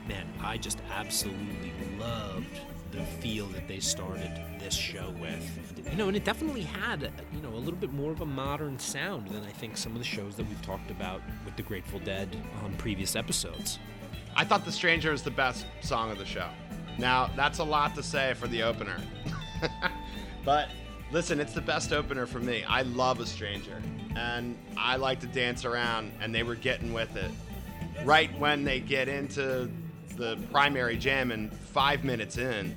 [0.08, 2.60] Man, I just absolutely loved
[2.91, 5.88] the feel that they started this show with.
[5.89, 8.80] You know, and it definitely had, you know, a little bit more of a modern
[8.80, 12.00] sound than I think some of the shows that we've talked about with the Grateful
[12.00, 13.80] Dead on previous episodes.
[14.36, 16.50] I thought The Stranger was the best song of the show.
[16.97, 18.97] Now, that's a lot to say for the opener.
[20.45, 20.69] but
[21.12, 22.63] listen, it's the best opener for me.
[22.63, 23.81] I love A Stranger.
[24.15, 27.31] And I like to dance around, and they were getting with it.
[28.03, 29.69] Right when they get into
[30.15, 32.75] the primary jam and five minutes in,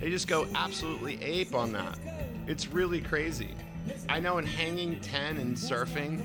[0.00, 1.98] they just go absolutely ape on that.
[2.46, 3.54] It's really crazy.
[4.08, 6.24] I know in hanging 10 and surfing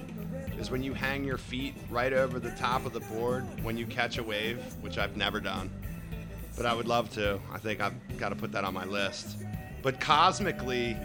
[0.59, 3.85] is when you hang your feet right over the top of the board when you
[3.85, 5.69] catch a wave, which I've never done.
[6.55, 7.39] But I would love to.
[7.51, 9.37] I think I've got to put that on my list.
[9.81, 10.95] But cosmically,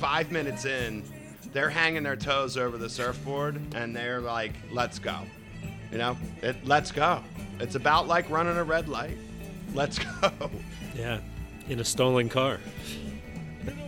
[0.00, 1.04] five minutes in,
[1.52, 5.18] they're hanging their toes over the surfboard and they're like, let's go.
[5.92, 7.22] You know, it, let's go.
[7.60, 9.16] It's about like running a red light.
[9.74, 10.50] Let's go.
[10.96, 11.20] Yeah,
[11.68, 12.58] in a stolen car.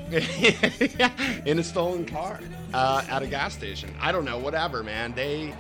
[0.13, 2.39] in a stolen car
[2.73, 3.93] uh, at a gas station.
[4.01, 5.13] I don't know, whatever, man.
[5.15, 5.53] They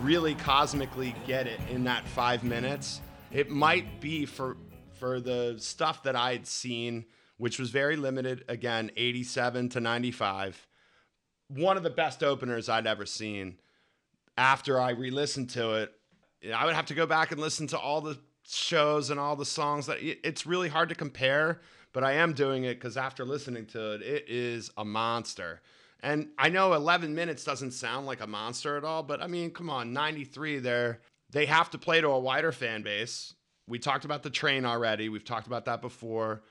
[0.00, 3.00] really cosmically get it in that five minutes.
[3.32, 4.56] It might be for
[4.98, 7.06] for the stuff that I'd seen,
[7.38, 8.44] which was very limited.
[8.48, 10.66] Again, 87 to 95.
[11.48, 13.58] One of the best openers I'd ever seen.
[14.36, 15.92] After I re-listened to it,
[16.54, 19.46] I would have to go back and listen to all the shows and all the
[19.46, 21.60] songs that it's really hard to compare
[21.92, 25.60] but I am doing it because after listening to it, it is a monster.
[26.02, 29.50] And I know 11 minutes doesn't sound like a monster at all, but I mean,
[29.50, 31.00] come on, 93 there.
[31.30, 33.34] They have to play to a wider fan base.
[33.66, 35.08] We talked about the train already.
[35.08, 36.42] We've talked about that before.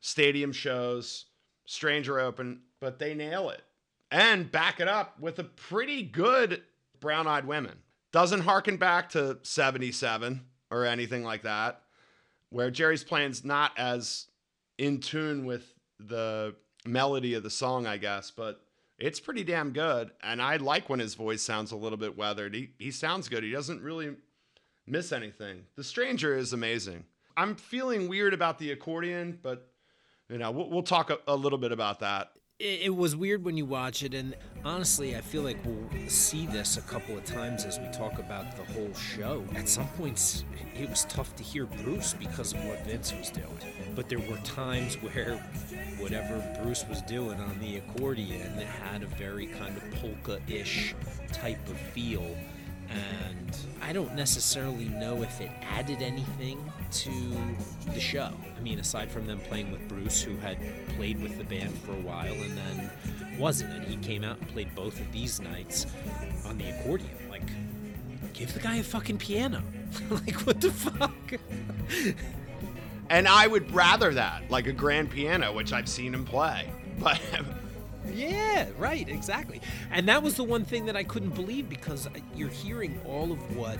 [0.00, 1.26] Stadium shows,
[1.66, 3.62] Stranger Open, but they nail it
[4.10, 6.62] and back it up with a pretty good
[7.00, 7.78] Brown Eyed Women.
[8.12, 11.82] Doesn't harken back to 77 or anything like that,
[12.50, 14.26] where Jerry's playing's not as
[14.78, 16.54] in tune with the
[16.86, 18.61] melody of the song, I guess, but
[19.02, 20.12] it's pretty damn good.
[20.22, 22.54] And I like when his voice sounds a little bit weathered.
[22.54, 23.42] He, he sounds good.
[23.42, 24.14] He doesn't really
[24.86, 25.64] miss anything.
[25.74, 27.04] The Stranger is amazing.
[27.36, 29.68] I'm feeling weird about the accordion, but
[30.28, 32.31] you know, we'll, we'll talk a, a little bit about that
[32.62, 36.76] it, was weird when you watch it, and honestly, I feel like we'll see this
[36.76, 39.44] a couple of times as we talk about the whole show.
[39.56, 40.44] At some points,
[40.74, 43.46] it was tough to hear Bruce because of what Vince was doing.
[43.96, 45.38] But there were times where
[45.98, 50.94] whatever Bruce was doing on the accordion had a very kind of polka ish
[51.32, 52.36] type of feel
[52.92, 56.58] and I don't necessarily know if it added anything
[56.92, 57.10] to
[57.92, 58.30] the show.
[58.56, 60.58] I mean, aside from them playing with Bruce, who had
[60.96, 62.90] played with the band for a while and then
[63.38, 65.86] wasn't, and he came out and played both of these nights
[66.46, 67.10] on the accordion.
[67.30, 67.42] Like,
[68.32, 69.62] give the guy a fucking piano.
[70.10, 71.12] like, what the fuck?
[73.10, 76.70] and I would rather that, like a grand piano, which I've seen him play.
[76.98, 77.20] But
[78.10, 79.60] yeah, right, exactly.
[79.90, 83.56] And that was the one thing that I couldn't believe because you're hearing all of
[83.56, 83.78] what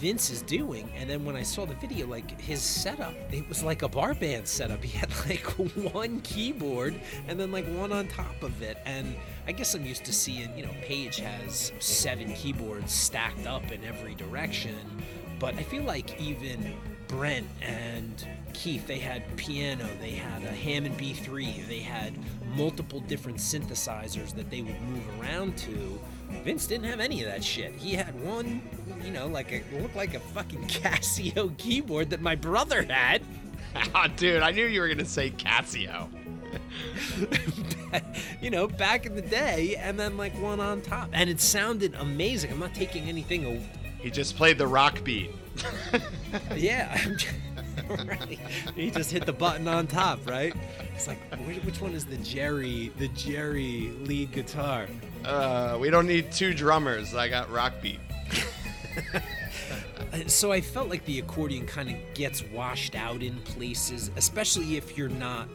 [0.00, 3.62] Vince is doing, and then when I saw the video, like his setup, it was
[3.62, 4.82] like a bar band setup.
[4.84, 5.46] He had like
[5.92, 8.76] one keyboard and then like one on top of it.
[8.84, 9.14] And
[9.46, 13.84] I guess I'm used to seeing, you know, Page has seven keyboards stacked up in
[13.84, 14.76] every direction,
[15.38, 16.74] but I feel like even
[17.08, 22.14] Brent and Keith, they had piano, they had a Hammond B3, they had
[22.56, 26.00] multiple different synthesizers that they would move around to.
[26.42, 27.72] Vince didn't have any of that shit.
[27.72, 28.62] He had one,
[29.04, 33.22] you know, like a looked like a fucking Casio keyboard that my brother had.
[33.94, 36.08] oh, dude, I knew you were gonna say Casio.
[38.40, 41.94] you know, back in the day, and then like one on top, and it sounded
[41.94, 42.52] amazing.
[42.52, 43.44] I'm not taking anything.
[43.44, 43.68] Away.
[43.98, 45.30] He just played the rock beat.
[46.56, 46.98] yeah.
[47.88, 48.38] right.
[48.74, 50.54] He just hit the button on top, right?
[50.94, 51.18] It's like,
[51.64, 54.86] which one is the Jerry, the Jerry lead guitar?
[55.24, 57.14] Uh, we don't need two drummers.
[57.14, 58.00] I got rock beat.
[60.26, 64.96] so I felt like the accordion kind of gets washed out in places, especially if
[64.96, 65.48] you're not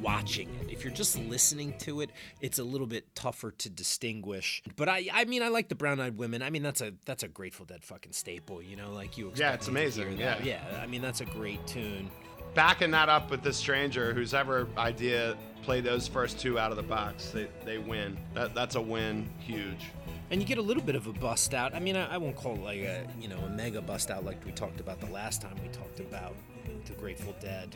[0.00, 0.65] watching it.
[0.86, 2.10] You're just listening to it,
[2.40, 4.62] it's a little bit tougher to distinguish.
[4.76, 6.42] But I, I mean, I like the Brown Eyed Women.
[6.42, 8.62] I mean, that's a that's a Grateful Dead fucking staple.
[8.62, 9.32] You know, like you.
[9.34, 10.16] Yeah, it's amazing.
[10.16, 10.62] Yeah, yeah.
[10.80, 12.08] I mean, that's a great tune.
[12.54, 16.76] Backing that up with the stranger, whose ever idea play those first two out of
[16.76, 18.16] the box, they they win.
[18.34, 19.90] That that's a win, huge.
[20.30, 21.74] and you get a little bit of a bust out.
[21.74, 24.24] I mean, I, I, won't call it like a you know a mega bust out
[24.24, 26.36] like we talked about the last time we talked about
[26.84, 27.74] the Grateful Dead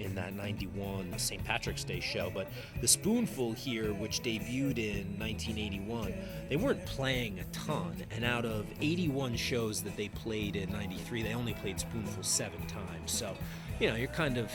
[0.00, 1.44] in that 91 St.
[1.44, 2.30] Patrick's Day show.
[2.32, 2.48] But
[2.80, 6.14] the Spoonful here, which debuted in 1981,
[6.48, 8.04] they weren't playing a ton.
[8.10, 12.66] And out of 81 shows that they played in 93, they only played Spoonful seven
[12.66, 13.10] times.
[13.10, 13.36] So,
[13.78, 14.50] you know, you're kind of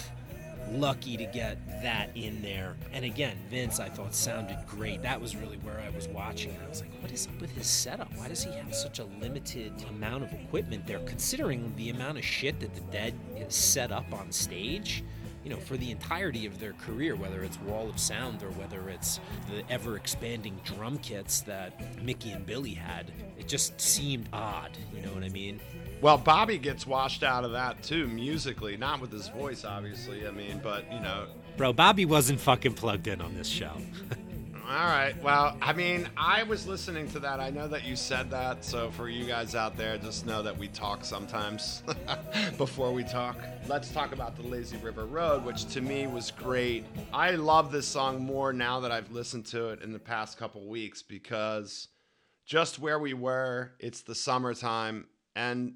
[0.71, 2.75] lucky to get that in there.
[2.93, 5.01] And again, Vince, I thought sounded great.
[5.01, 7.51] That was really where I was watching, and I was like, what is up with
[7.51, 8.11] his setup?
[8.15, 12.23] Why does he have such a limited amount of equipment there, considering the amount of
[12.23, 13.15] shit that the Dead
[13.49, 15.03] set up on stage?
[15.45, 18.89] You know, for the entirety of their career, whether it's Wall of Sound or whether
[18.89, 24.71] it's the ever expanding drum kits that Mickey and Billy had, it just seemed odd.
[24.93, 25.61] You know what I mean?
[26.01, 30.27] Well, Bobby gets washed out of that too, musically, not with his voice, obviously.
[30.27, 31.27] I mean, but you know,
[31.57, 33.73] bro, Bobby wasn't fucking plugged in on this show.
[34.67, 35.13] All right.
[35.21, 37.39] Well, I mean, I was listening to that.
[37.39, 38.65] I know that you said that.
[38.65, 41.83] So for you guys out there, just know that we talk sometimes
[42.57, 43.37] before we talk.
[43.67, 46.83] Let's talk about the Lazy River Road, which to me was great.
[47.13, 50.67] I love this song more now that I've listened to it in the past couple
[50.67, 51.89] weeks because
[52.43, 55.05] just where we were, it's the summertime,
[55.35, 55.75] and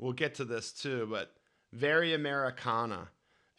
[0.00, 1.30] we'll get to this too, but
[1.72, 3.10] very Americana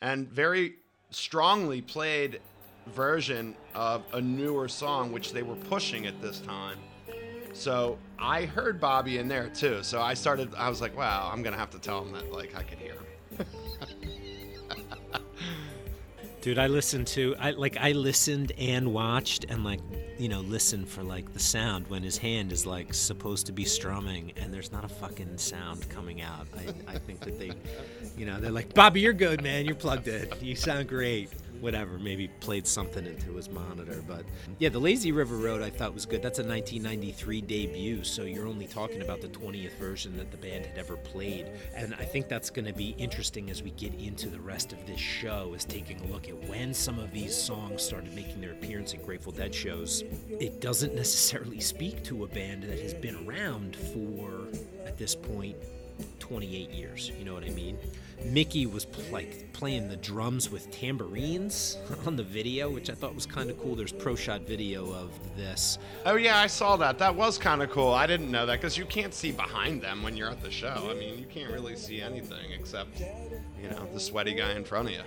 [0.01, 0.73] and very
[1.11, 2.41] strongly played
[2.87, 6.77] version of a newer song, which they were pushing at this time.
[7.53, 9.81] So I heard Bobby in there too.
[9.81, 12.31] So I started, I was like, wow, I'm going to have to tell him that,
[12.31, 13.45] like, I could hear him.
[16.41, 19.79] Dude, I listened to I like I listened and watched and like
[20.19, 23.65] you know listened for like the sound when his hand is like supposed to be
[23.65, 26.45] strumming and there's not a fucking sound coming out.
[26.55, 27.51] I, I think that they,
[28.15, 29.65] you know, they're like Bobby, you're good, man.
[29.65, 30.29] You're plugged in.
[30.39, 34.03] You sound great whatever, maybe played something into his monitor.
[34.07, 34.25] But
[34.59, 36.21] yeah, the Lazy River Road I thought was good.
[36.21, 40.65] That's a 1993 debut, so you're only talking about the 20th version that the band
[40.65, 41.51] had ever played.
[41.75, 44.85] And I think that's going to be interesting as we get into the rest of
[44.85, 48.51] this show, is taking a look at when some of these songs started making their
[48.51, 50.03] appearance in Grateful Dead shows.
[50.29, 54.47] It doesn't necessarily speak to a band that has been around for,
[54.85, 55.55] at this point,
[56.19, 57.11] 28 years.
[57.17, 57.77] You know what I mean?
[58.23, 63.25] Mickey was like playing the drums with tambourines on the video, which I thought was
[63.25, 63.75] kind of cool.
[63.75, 65.77] There's pro shot video of this.
[66.05, 66.97] Oh yeah, I saw that.
[66.97, 67.93] That was kind of cool.
[67.93, 70.89] I didn't know that because you can't see behind them when you're at the show.
[70.89, 74.89] I mean, you can't really see anything except you know the sweaty guy in front
[74.89, 75.01] of you.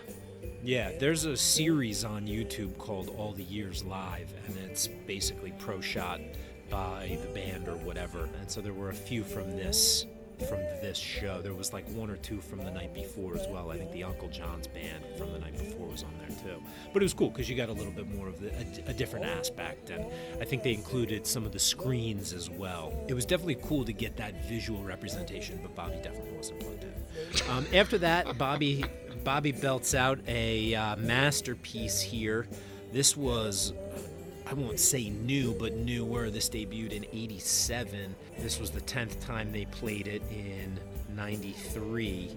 [0.62, 5.80] Yeah, there's a series on YouTube called All the Years Live, and it's basically pro
[5.80, 6.20] shot
[6.68, 8.28] by the band or whatever.
[8.40, 10.04] And so there were a few from this
[10.46, 11.40] from this show.
[11.42, 13.70] There was like one or two from the night before as well.
[13.70, 16.62] I think the Uncle John's band from the night before was on there too.
[16.92, 18.92] But it was cool because you got a little bit more of the, a, a,
[18.92, 20.04] different aspect, and
[20.40, 23.04] I think they included some of the screens as well.
[23.08, 27.50] It was definitely cool to get that visual representation, but Bobby definitely wasn't plugged in.
[27.50, 28.84] Um, after that, Bobby
[29.24, 32.46] Bobby belts out a uh, masterpiece here.
[32.92, 33.74] This was
[34.48, 36.30] I won't say new, but newer.
[36.30, 38.14] This debuted in 87.
[38.38, 40.80] This was the 10th time they played it in
[41.14, 42.30] 93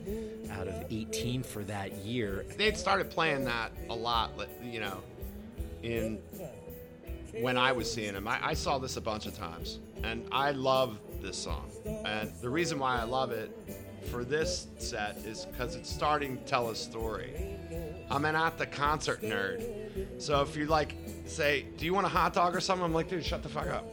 [0.52, 2.46] out of 18 for that year.
[2.58, 4.32] They'd started playing that a lot,
[4.62, 4.98] you know,
[5.84, 6.20] in
[7.40, 8.28] when I was seeing them.
[8.28, 11.72] I, I saw this a bunch of times, and I love this song.
[11.86, 13.58] And the reason why I love it
[14.10, 17.58] for this set is because it's starting to tell a story.
[18.10, 19.81] I'm an at the concert nerd.
[20.18, 23.10] So if you like say, "Do you want a hot dog or something?" I'm like,
[23.10, 23.86] "Dude, shut the fuck up."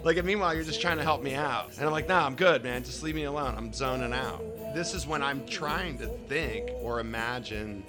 [0.04, 2.36] like, and meanwhile, you're just trying to help me out, and I'm like, "Nah, I'm
[2.36, 2.84] good, man.
[2.84, 3.54] Just leave me alone.
[3.56, 4.42] I'm zoning out."
[4.74, 7.84] This is when I'm trying to think or imagine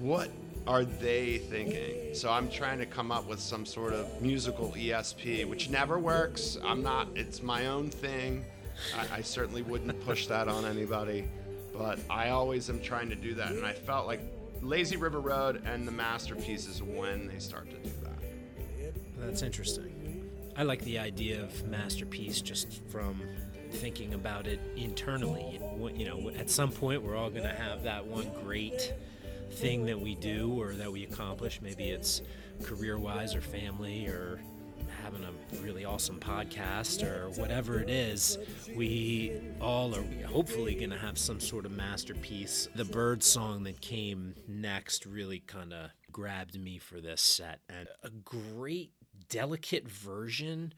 [0.00, 0.30] what
[0.66, 2.14] are they thinking?
[2.14, 6.58] So I'm trying to come up with some sort of musical ESP, which never works.
[6.62, 7.08] I'm not.
[7.14, 8.44] It's my own thing.
[8.96, 11.24] I, I certainly wouldn't push that on anybody,
[11.72, 14.20] but I always am trying to do that, and I felt like
[14.60, 18.92] Lazy River Road and the Masterpiece is when they start to do that.
[19.18, 20.30] That's interesting.
[20.56, 23.22] I like the idea of Masterpiece just from
[23.70, 25.60] thinking about it internally.
[25.94, 28.94] You know, at some point, we're all going to have that one great
[29.52, 31.60] thing that we do or that we accomplish.
[31.62, 32.22] Maybe it's
[32.62, 34.40] career wise or family or
[35.10, 38.36] having a really awesome podcast or whatever it is,
[38.76, 42.68] we all are hopefully going to have some sort of masterpiece.
[42.74, 47.88] The bird song that came next really kind of grabbed me for this set and
[48.02, 48.90] a great
[49.30, 50.74] delicate version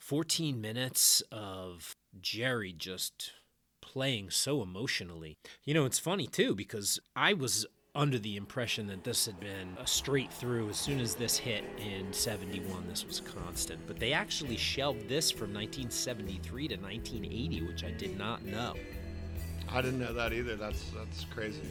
[0.00, 3.32] 14 minutes of Jerry just
[3.80, 5.38] playing so emotionally.
[5.64, 7.64] You know, it's funny too because I was
[7.94, 10.70] under the impression that this had been a straight through.
[10.70, 13.80] As soon as this hit in 71, this was constant.
[13.86, 18.74] But they actually shelved this from 1973 to 1980, which I did not know.
[19.68, 20.56] I didn't know that either.
[20.56, 21.62] That's that's crazy.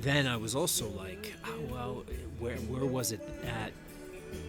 [0.00, 2.04] Then I was also like, oh well,
[2.38, 3.72] where where was it at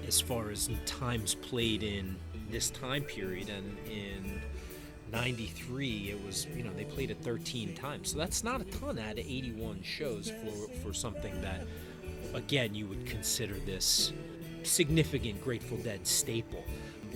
[0.08, 2.18] as far as times played in
[2.52, 4.41] this time period and in
[5.12, 8.98] 93 it was you know they played it 13 times so that's not a ton
[8.98, 11.62] out of 81 shows for for something that
[12.34, 14.14] again you would consider this
[14.64, 16.64] significant grateful dead staple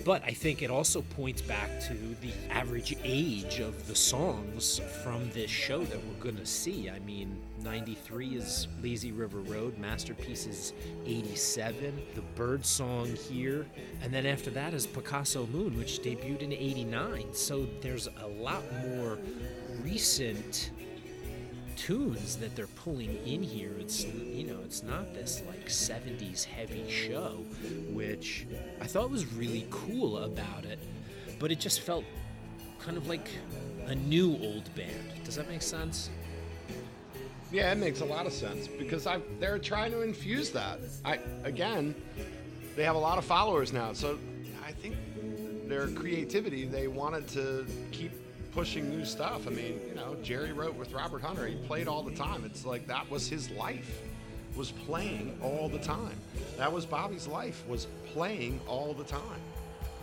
[0.04, 5.30] but I think it also points back to the average age of the songs from
[5.30, 6.90] this show that we're going to see.
[6.90, 7.36] I mean,
[7.66, 10.72] 93 is Lazy River Road, Masterpiece is
[11.04, 13.66] 87, the Bird Song here,
[14.02, 17.34] and then after that is Picasso Moon, which debuted in 89.
[17.34, 19.18] So there's a lot more
[19.82, 20.70] recent
[21.74, 23.72] tunes that they're pulling in here.
[23.80, 27.44] It's you know, it's not this like 70s heavy show,
[27.90, 28.46] which
[28.80, 30.78] I thought was really cool about it,
[31.40, 32.04] but it just felt
[32.78, 33.28] kind of like
[33.86, 35.24] a new old band.
[35.24, 36.10] Does that make sense?
[37.56, 40.78] Yeah, it makes a lot of sense because I they're trying to infuse that.
[41.06, 41.94] I again,
[42.76, 44.18] they have a lot of followers now, so
[44.62, 44.94] I think
[45.66, 48.12] their creativity they wanted to keep
[48.52, 49.46] pushing new stuff.
[49.46, 51.46] I mean, you know, Jerry wrote with Robert Hunter.
[51.46, 52.44] He played all the time.
[52.44, 54.02] It's like that was his life,
[54.54, 56.20] was playing all the time.
[56.58, 59.40] That was Bobby's life, was playing all the time.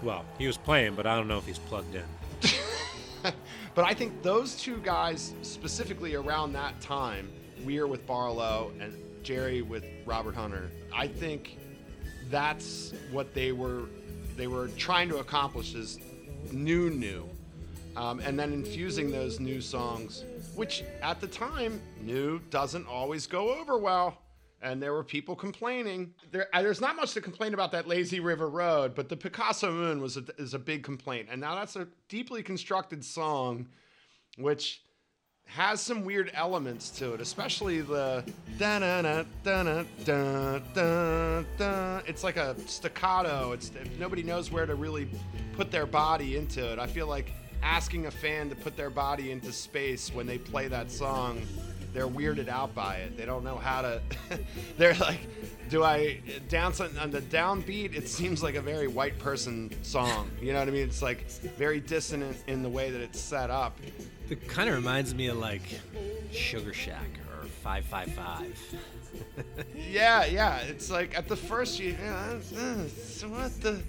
[0.02, 2.06] Well, he was playing, but I don't know if he's plugged in.
[3.76, 7.30] but I think those two guys, specifically around that time,
[7.66, 8.94] Weir with Barlow and
[9.24, 11.58] Jerry with Robert Hunter, I think
[12.30, 13.84] that's what they were
[14.36, 16.00] they were trying to accomplish is
[16.52, 17.30] new new
[17.96, 20.24] um, and then infusing those new songs,
[20.56, 24.18] which at the time, new doesn't always go over well.
[24.62, 26.14] And there were people complaining.
[26.32, 29.72] There, uh, there's not much to complain about that Lazy River Road, but the Picasso
[29.72, 31.28] Moon was a, is a big complaint.
[31.30, 33.68] And now that's a deeply constructed song,
[34.38, 34.82] which
[35.46, 38.24] has some weird elements to it, especially the.
[42.08, 43.52] It's like a staccato.
[43.52, 45.08] It's nobody knows where to really
[45.54, 46.80] put their body into it.
[46.80, 47.32] I feel like
[47.62, 51.42] asking a fan to put their body into space when they play that song
[51.94, 53.18] they're weirded out by it.
[53.18, 54.02] They don't know how to
[54.78, 55.20] they're like
[55.70, 56.20] do i
[56.50, 57.96] dance on, on the downbeat?
[57.96, 60.30] It seems like a very white person song.
[60.42, 60.84] You know what i mean?
[60.88, 63.78] It's like very dissonant in the way that it's set up.
[64.30, 65.80] It kind of reminds me of like
[66.32, 68.76] sugar shack or 555
[69.76, 70.58] yeah yeah.
[70.60, 72.76] It's like at the first you uh, uh,
[73.28, 73.82] what the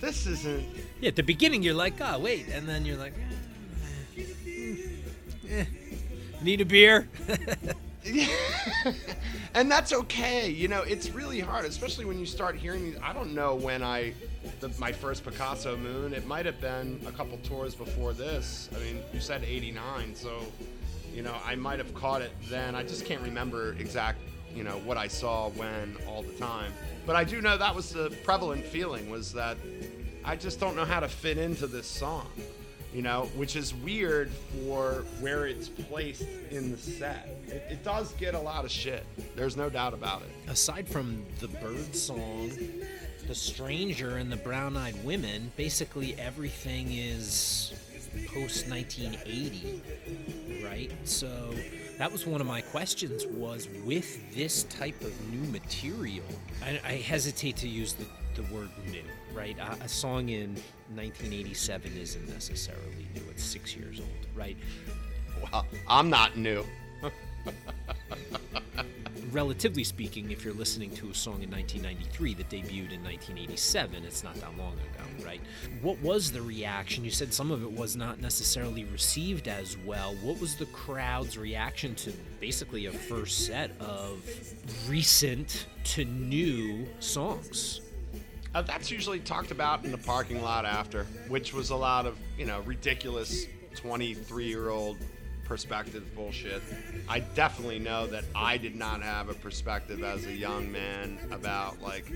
[0.00, 0.66] this isn't.
[1.00, 3.14] Yeah, at the beginning you're like, oh wait, and then you're like,
[4.16, 4.24] eh,
[5.50, 5.64] eh,
[6.42, 7.08] need a beer.
[9.54, 10.48] and that's okay.
[10.50, 12.96] You know, it's really hard, especially when you start hearing these.
[13.02, 14.14] I don't know when I,
[14.60, 16.12] the, my first Picasso Moon.
[16.12, 18.68] It might have been a couple tours before this.
[18.74, 20.40] I mean, you said '89, so
[21.14, 22.74] you know, I might have caught it then.
[22.74, 24.20] I just can't remember exact,
[24.54, 26.72] you know, what I saw when all the time.
[27.06, 29.56] But I do know that was the prevalent feeling was that
[30.24, 32.28] I just don't know how to fit into this song,
[32.92, 37.28] you know, which is weird for where it's placed in the set.
[37.46, 39.04] It, it does get a lot of shit.
[39.36, 40.50] There's no doubt about it.
[40.50, 42.50] Aside from the bird song,
[43.26, 47.72] the stranger and the brown eyed women, basically everything is
[48.26, 49.80] post 1980
[50.64, 51.54] right so
[51.96, 56.24] that was one of my questions was with this type of new material
[56.64, 59.04] i, I hesitate to use the, the word new
[59.34, 60.54] right a, a song in
[60.94, 64.56] 1987 isn't necessarily new it's six years old right
[65.42, 66.64] well i'm not new
[69.32, 74.24] relatively speaking, if you're listening to a song in 1993 that debuted in 1987, it's
[74.24, 75.40] not that long ago, right?
[75.82, 77.04] What was the reaction?
[77.04, 80.14] You said some of it was not necessarily received as well.
[80.22, 84.22] What was the crowd's reaction to basically a first set of
[84.88, 87.80] recent to new songs?
[88.52, 92.18] Uh, that's usually talked about in the parking lot after, which was a lot of,
[92.36, 93.46] you know, ridiculous
[93.76, 94.98] 23 year old
[95.44, 96.62] perspective bullshit.
[97.08, 101.80] I definitely know that I did not have a perspective as a young man about
[101.80, 102.10] like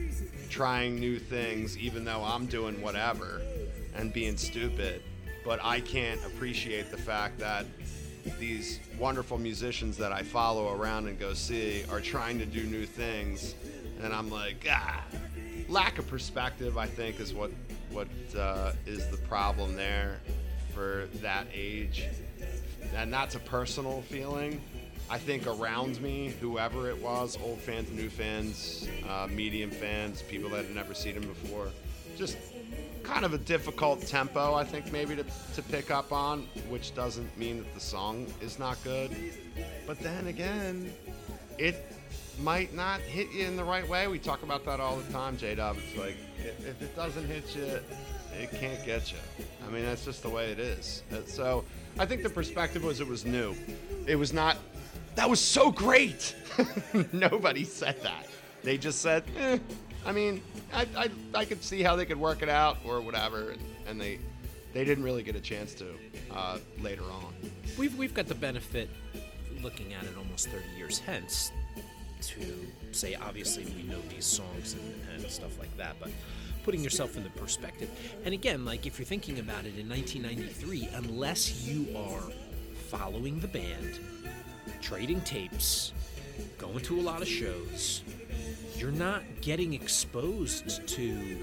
[0.50, 3.40] trying new things, even though I'm doing whatever
[3.94, 5.02] and being stupid.
[5.44, 7.66] But I can't appreciate the fact that
[8.40, 12.86] these wonderful musicians that I follow around and go see are trying to do new
[12.86, 13.54] things,
[14.02, 15.04] and I'm like, ah,
[15.68, 16.78] lack of perspective.
[16.78, 17.50] I think is what
[17.90, 20.20] what uh, is the problem there
[20.72, 22.04] for that age
[22.94, 24.60] and that's a personal feeling.
[25.10, 30.48] I think around me, whoever it was, old fans, new fans, uh, medium fans, people
[30.50, 31.68] that had never seen him before,
[32.16, 32.38] just
[33.02, 37.36] kind of a difficult tempo, I think, maybe to, to pick up on, which doesn't
[37.36, 39.14] mean that the song is not good.
[39.86, 40.90] But then again,
[41.58, 41.93] it
[42.40, 44.06] might not hit you in the right way.
[44.06, 45.76] We talk about that all the time, J Dub.
[45.78, 47.80] It's like, if, it doesn't hit you,
[48.40, 49.18] it can't get you.
[49.66, 51.02] I mean, that's just the way it is.
[51.12, 51.64] Uh, So
[51.98, 53.54] I think the perspective was it was new.
[54.06, 54.56] It was not,
[55.14, 56.34] that was so great.
[57.12, 58.26] Nobody said that.
[58.62, 59.58] They just said, eh,
[60.06, 63.50] I mean, I, I, I could see how they could work it out or whatever.
[63.50, 64.18] And, and they,
[64.72, 65.86] they didn't really get a chance to
[66.32, 67.32] uh, later on.
[67.78, 68.90] We've we've got the benefit,
[69.62, 71.52] looking at it almost 30 years hence,
[72.28, 76.10] to say obviously we know these songs and, and stuff like that, but
[76.64, 77.90] putting yourself in the perspective.
[78.24, 82.22] And again, like if you're thinking about it in 1993, unless you are
[82.88, 83.98] following the band,
[84.80, 85.92] trading tapes,
[86.58, 88.02] going to a lot of shows,
[88.76, 91.38] you're not getting exposed to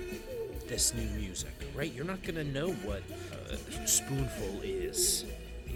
[0.67, 1.93] this new music, right?
[1.93, 3.03] You're not gonna know what
[3.51, 3.55] uh,
[3.85, 5.25] Spoonful is.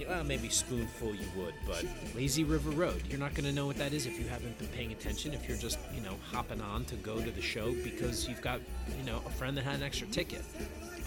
[0.04, 1.86] Well, maybe Spoonful you would, but
[2.16, 4.92] Lazy River Road, you're not gonna know what that is if you haven't been paying
[4.92, 5.34] attention.
[5.34, 8.60] If you're just, you know, hopping on to go to the show because you've got,
[8.98, 10.44] you know, a friend that had an extra ticket.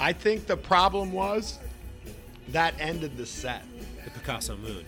[0.00, 1.58] I think the problem was
[2.48, 3.62] that ended the set.
[4.04, 4.84] The Picasso Moon.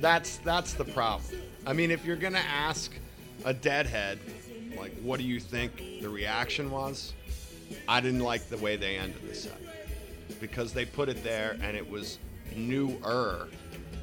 [0.00, 1.40] That's that's the problem.
[1.66, 2.92] I mean, if you're gonna ask
[3.44, 4.18] a deadhead,
[4.76, 7.12] like, what do you think the reaction was?
[7.88, 9.60] I didn't like the way they ended the set
[10.40, 12.18] because they put it there and it was
[12.56, 13.48] newer,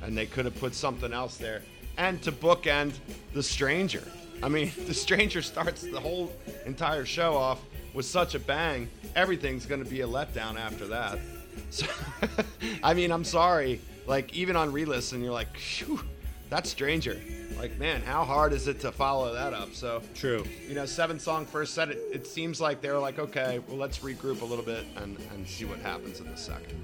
[0.01, 1.61] and they could have put something else there.
[1.97, 2.93] And to bookend
[3.33, 4.03] the stranger.
[4.41, 6.31] I mean, the stranger starts the whole
[6.65, 7.61] entire show off
[7.93, 8.89] with such a bang.
[9.15, 11.19] Everything's gonna be a letdown after that.
[11.71, 11.85] So,
[12.81, 13.81] I mean, I'm sorry.
[14.07, 15.99] Like, even on re-listen, you're like, Phew,
[16.49, 17.21] that's Stranger.
[17.57, 19.75] Like, man, how hard is it to follow that up?
[19.75, 20.45] So, True.
[20.67, 23.77] you know, seven song first set, it, it seems like they were like, okay, well,
[23.77, 26.79] let's regroup a little bit and, and see what happens in the second.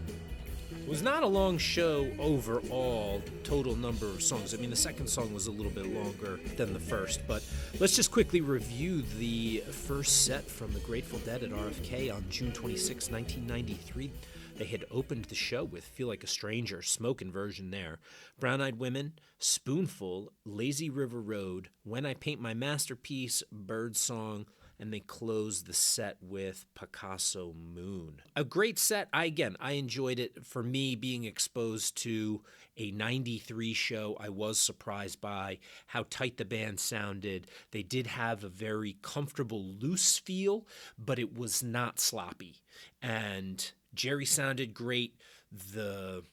[0.86, 4.54] It was not a long show overall, total number of songs.
[4.54, 7.44] I mean, the second song was a little bit longer than the first, but
[7.80, 12.52] let's just quickly review the first set from the Grateful Dead at RFK on June
[12.52, 14.12] 26, 1993.
[14.58, 17.98] They had opened the show with Feel Like a Stranger, smoking version there.
[18.40, 24.46] Brown Eyed Women, Spoonful, Lazy River Road, When I Paint My Masterpiece, Bird Song,
[24.80, 28.22] and they closed the set with Picasso Moon.
[28.36, 29.08] A great set.
[29.14, 30.46] I again, I enjoyed it.
[30.46, 32.42] For me, being exposed to
[32.78, 37.48] a 93 show, I was surprised by how tight the band sounded.
[37.72, 40.68] They did have a very comfortable, loose feel,
[40.98, 42.56] but it was not sloppy.
[43.02, 45.16] And Jerry sounded great.
[45.52, 46.24] The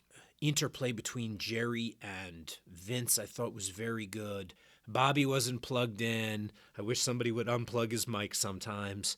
[0.40, 4.55] interplay between Jerry and Vince, I thought was very good.
[4.93, 6.53] Bobby wasn't plugged in.
[6.78, 9.16] I wish somebody would unplug his mic sometimes.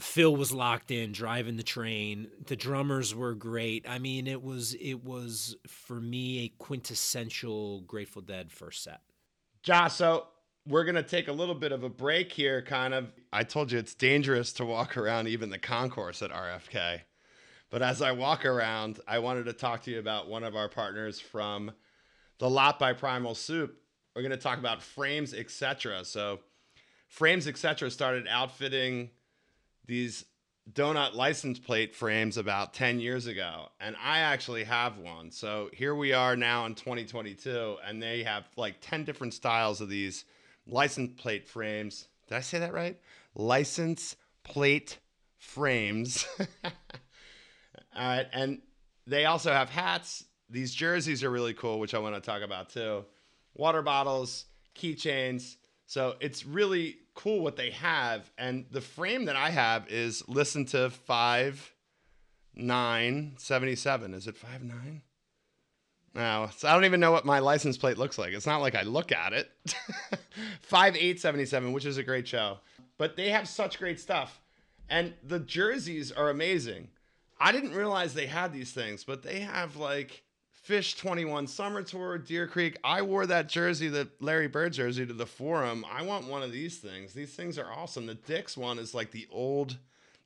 [0.00, 2.28] Phil was locked in driving the train.
[2.46, 3.88] The drummers were great.
[3.88, 9.00] I mean, it was it was for me a quintessential Grateful Dead first set.
[9.62, 10.26] Josh, so
[10.66, 13.12] we're going to take a little bit of a break here, kind of.
[13.32, 17.02] I told you it's dangerous to walk around even the concourse at RFK.
[17.70, 20.68] But as I walk around, I wanted to talk to you about one of our
[20.68, 21.72] partners from
[22.38, 23.74] the Lot by Primal Soup.
[24.14, 26.04] We're going to talk about Frames, etc.
[26.04, 26.40] So,
[27.08, 27.90] Frames, etc.
[27.90, 29.10] started outfitting
[29.86, 30.24] these
[30.70, 35.30] donut license plate frames about 10 years ago and i actually have one.
[35.30, 39.88] So here we are now in 2022 and they have like 10 different styles of
[39.88, 40.24] these
[40.66, 42.06] license plate frames.
[42.28, 42.96] Did i say that right?
[43.34, 44.98] License plate
[45.38, 46.26] frames.
[46.64, 46.70] All
[47.96, 48.62] right and
[49.06, 50.24] they also have hats.
[50.48, 53.04] These jerseys are really cool which i want to talk about too
[53.54, 55.56] water bottles keychains
[55.92, 58.30] so it's really cool what they have.
[58.38, 61.70] And the frame that I have is listen to five
[62.54, 64.14] nine seventy seven.
[64.14, 65.02] Is it five nine?
[66.14, 68.32] No, so I don't even know what my license plate looks like.
[68.32, 69.50] It's not like I look at it.
[70.62, 72.60] five eight seventy seven, which is a great show.
[72.96, 74.40] But they have such great stuff.
[74.88, 76.88] And the jerseys are amazing.
[77.38, 80.22] I didn't realize they had these things, but they have like
[80.66, 82.78] Phish 21 Summer Tour, Deer Creek.
[82.84, 85.84] I wore that jersey, the Larry Bird jersey, to the forum.
[85.90, 87.12] I want one of these things.
[87.12, 88.06] These things are awesome.
[88.06, 89.76] The Dick's one is like the old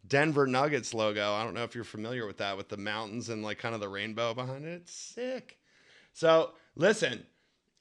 [0.07, 1.32] Denver Nuggets logo.
[1.32, 3.80] I don't know if you're familiar with that, with the mountains and like kind of
[3.80, 4.82] the rainbow behind it.
[4.82, 5.59] It's sick.
[6.12, 7.24] So listen,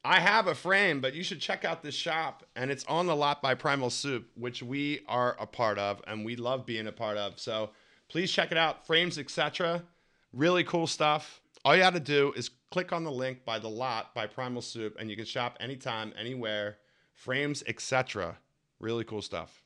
[0.06, 3.16] I have a frame, but you should check out this shop, and it's on the
[3.18, 6.94] lot by Primal Soup, which we are a part of, and we love being a
[6.94, 7.38] part of.
[7.38, 7.72] So
[8.08, 8.88] please check it out.
[8.88, 9.84] Frames, etc.
[10.32, 11.42] Really cool stuff.
[11.66, 14.62] All you got to do is click on the link by the lot by Primal
[14.62, 16.78] Soup, and you can shop anytime, anywhere,
[17.12, 18.38] frames, etc.
[18.80, 19.64] Really cool stuff.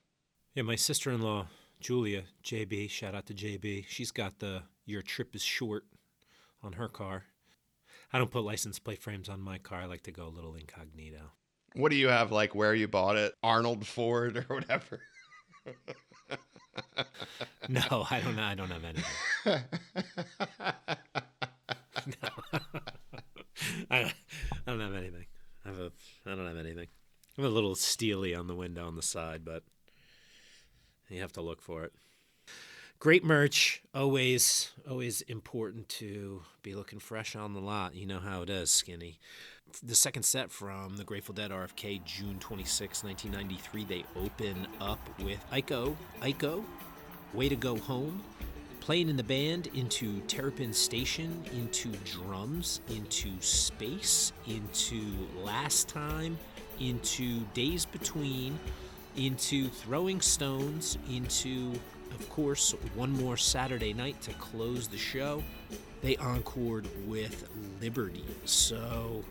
[0.55, 1.47] Yeah, my sister in law,
[1.81, 3.83] Julia, JB, shout out to JB.
[3.89, 5.83] She's got the Your Trip is Short
[6.63, 7.25] on her car.
[8.13, 9.81] I don't put license plate frames on my car.
[9.81, 11.33] I like to go a little incognito.
[11.75, 13.33] What do you have, like where you bought it?
[13.43, 15.01] Arnold Ford or whatever?
[17.67, 18.39] no, I don't.
[18.39, 19.63] I don't have anything.
[22.07, 22.59] no.
[23.91, 24.11] I, I
[24.65, 25.25] don't have anything.
[25.65, 25.91] I have a.
[26.25, 26.87] I don't have anything.
[27.37, 29.63] I'm a little steely on the window on the side, but
[31.09, 31.93] you have to look for it.
[32.99, 37.95] Great merch, always, always important to be looking fresh on the lot.
[37.95, 39.19] You know how it is, Skinny.
[39.81, 45.39] The second set from the Grateful Dead RFK, June 26, 1993, they open up with
[45.49, 46.65] Iko, Iko,
[47.33, 48.21] Way to Go Home,
[48.79, 55.01] playing in the band into Terrapin Station, into drums, into space, into
[55.43, 56.37] Last Time,
[56.79, 58.57] into Days Between,
[59.15, 61.73] into Throwing Stones, into
[62.11, 65.43] of course, one more Saturday night to close the show.
[66.01, 67.47] They encored with
[67.81, 68.25] Liberty.
[68.45, 69.23] So,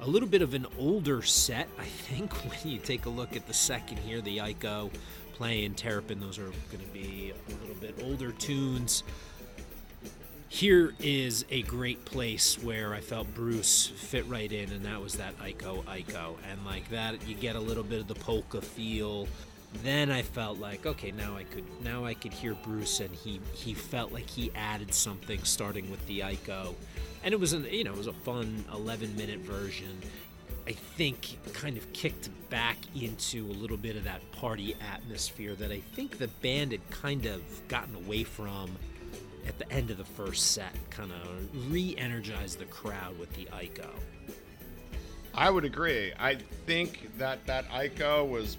[0.00, 3.46] a little bit of an older set, I think, when you take a look at
[3.46, 4.90] the second here, the Iko
[5.36, 6.18] playing Terrapin.
[6.18, 9.02] Those are going to be a little bit older tunes.
[10.48, 15.14] Here is a great place where I felt Bruce fit right in, and that was
[15.16, 16.36] that Iko Iko.
[16.50, 19.28] And like that, you get a little bit of the polka feel
[19.82, 23.40] then I felt like okay now I could now I could hear Bruce and he
[23.52, 26.74] he felt like he added something starting with the Iko
[27.22, 29.98] and it was an you know it was a fun 11 minute version
[30.66, 35.70] I think kind of kicked back into a little bit of that party atmosphere that
[35.70, 38.70] I think the band had kind of gotten away from
[39.46, 43.88] at the end of the first set kind of re-energized the crowd with the Iko.
[45.34, 46.12] I would agree.
[46.18, 46.36] I
[46.66, 48.56] think that that Iko was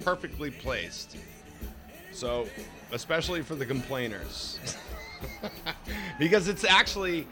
[0.00, 1.16] perfectly placed.
[2.12, 2.46] So,
[2.92, 4.60] especially for the complainers.
[6.18, 7.26] because it's actually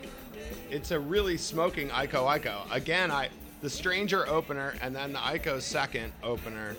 [0.70, 2.72] it's a really smoking Ico Iko.
[2.72, 3.28] Again, I
[3.64, 6.76] the Stranger opener and then the Iko second opener.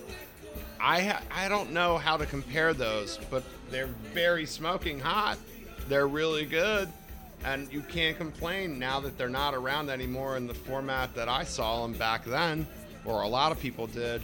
[0.79, 5.39] I ha- I don't know how to compare those, but they're very smoking hot.
[5.89, 6.87] They're really good,
[7.43, 11.43] and you can't complain now that they're not around anymore in the format that I
[11.43, 12.67] saw them back then,
[13.03, 14.21] or a lot of people did.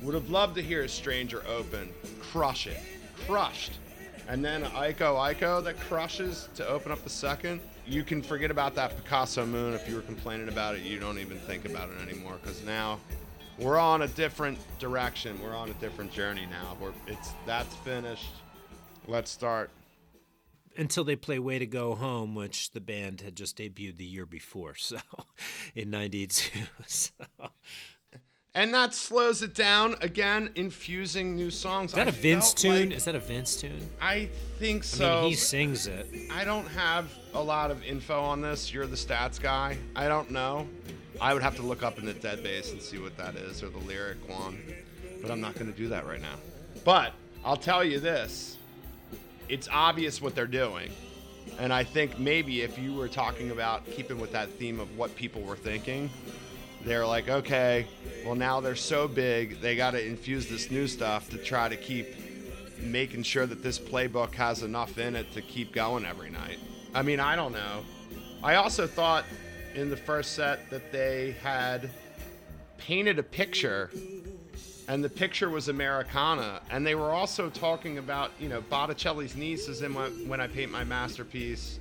[0.00, 2.80] Would have loved to hear a stranger open, crush it,
[3.26, 3.72] crushed.
[4.26, 7.60] And then Iko Iko that crushes to open up the second.
[7.86, 10.82] You can forget about that Picasso Moon if you were complaining about it.
[10.82, 12.98] You don't even think about it anymore because now
[13.58, 15.40] we're on a different direction.
[15.42, 16.76] We're on a different journey now.
[16.80, 18.30] We're, it's that's finished.
[19.06, 19.70] Let's start.
[20.76, 24.26] Until they play Way to Go Home, which the band had just debuted the year
[24.26, 24.98] before, so
[25.74, 26.60] in '92.
[26.86, 27.12] So
[28.54, 31.90] and that slows it down again, infusing new songs.
[31.90, 32.90] Is that I a Vince tune?
[32.90, 33.90] Like, Is that a Vince tune?
[34.00, 34.28] I
[34.58, 35.18] think so.
[35.18, 36.08] I mean, he sings it.
[36.30, 38.72] I don't have a lot of info on this.
[38.72, 39.76] You're the stats guy.
[39.96, 40.68] I don't know.
[41.20, 43.68] I would have to look up in the DeadBase and see what that is or
[43.68, 44.58] the lyric one,
[45.20, 46.34] but I'm not going to do that right now.
[46.84, 47.12] But
[47.44, 48.56] I'll tell you this:
[49.48, 50.90] it's obvious what they're doing.
[51.58, 55.14] And I think maybe if you were talking about keeping with that theme of what
[55.14, 56.10] people were thinking,
[56.84, 57.86] they're like, okay,
[58.24, 61.76] well, now they're so big, they got to infuse this new stuff to try to
[61.76, 62.08] keep
[62.78, 66.58] making sure that this playbook has enough in it to keep going every night.
[66.94, 67.84] I mean, I don't know.
[68.42, 69.24] I also thought
[69.74, 71.90] in the first set that they had
[72.78, 73.90] painted a picture
[74.86, 76.60] and the picture was Americana.
[76.70, 79.94] And they were also talking about, you know, Botticelli's niece is in
[80.28, 81.80] When I Paint My Masterpiece.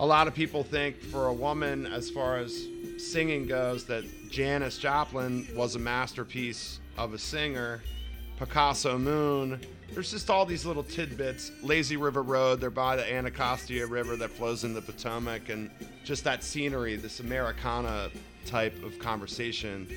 [0.00, 2.68] A lot of people think for a woman, as far as
[2.98, 7.82] singing goes that Janis Joplin was a masterpiece of a singer.
[8.38, 9.60] Picasso Moon.
[9.92, 11.50] There's just all these little tidbits.
[11.64, 15.68] Lazy River Road, they're by the Anacostia River that flows in the Potomac, and
[16.04, 18.10] just that scenery, this Americana
[18.46, 19.88] type of conversation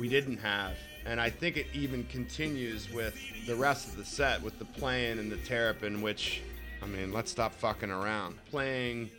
[0.00, 0.72] we didn't have.
[1.06, 5.20] And I think it even continues with the rest of the set with the playing
[5.20, 6.42] and the terrapin, which,
[6.82, 8.36] I mean, let's stop fucking around.
[8.50, 9.10] Playing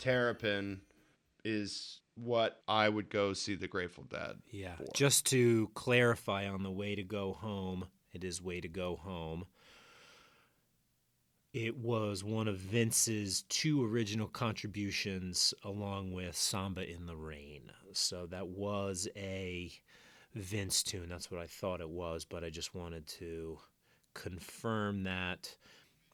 [0.00, 0.80] terrapin
[1.44, 4.36] is what I would go see the Grateful Dead.
[4.50, 4.76] Yeah.
[4.76, 4.86] For.
[4.94, 9.46] Just to clarify on the way to go home, it is way to go home.
[11.52, 17.72] It was one of Vince's two original contributions along with Samba in the Rain.
[17.92, 19.72] So that was a
[20.34, 21.08] Vince tune.
[21.08, 23.58] That's what I thought it was, but I just wanted to
[24.14, 25.56] confirm that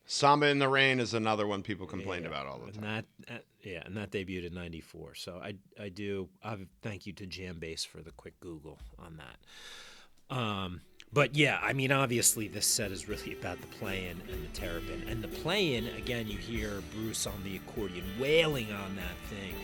[0.07, 3.05] Samba in the Rain is another one people complained Yeah, about all the and time.
[3.27, 5.15] that, uh, yeah, and that debuted in '94.
[5.17, 6.29] So I, I do.
[6.45, 10.35] I thank you to Jambase for the quick Google on that.
[10.37, 10.81] Um,
[11.13, 15.05] but yeah, I mean, obviously, this set is really about the playing and the terrapin.
[15.09, 19.55] And the playing, again, you hear Bruce on the accordion wailing on that thing,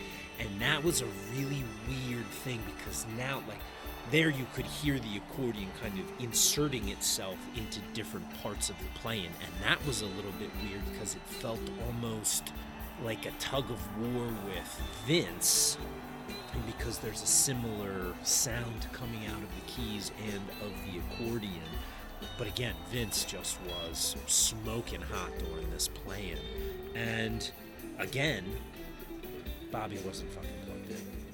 [0.40, 3.59] and that was a really weird thing because now, like,
[4.12, 8.98] there you could hear the accordion kind of inserting itself into different parts of the
[9.00, 12.52] playing, and that was a little bit weird because it felt almost
[13.02, 15.78] like a tug of war with Vince
[16.52, 21.62] and because there's a similar sound coming out of the keys and of the accordion.
[22.36, 26.36] But again, Vince just was smoking hot during this playing.
[26.94, 27.50] And
[27.98, 28.44] again,
[29.70, 30.50] Bobby wasn't fucking.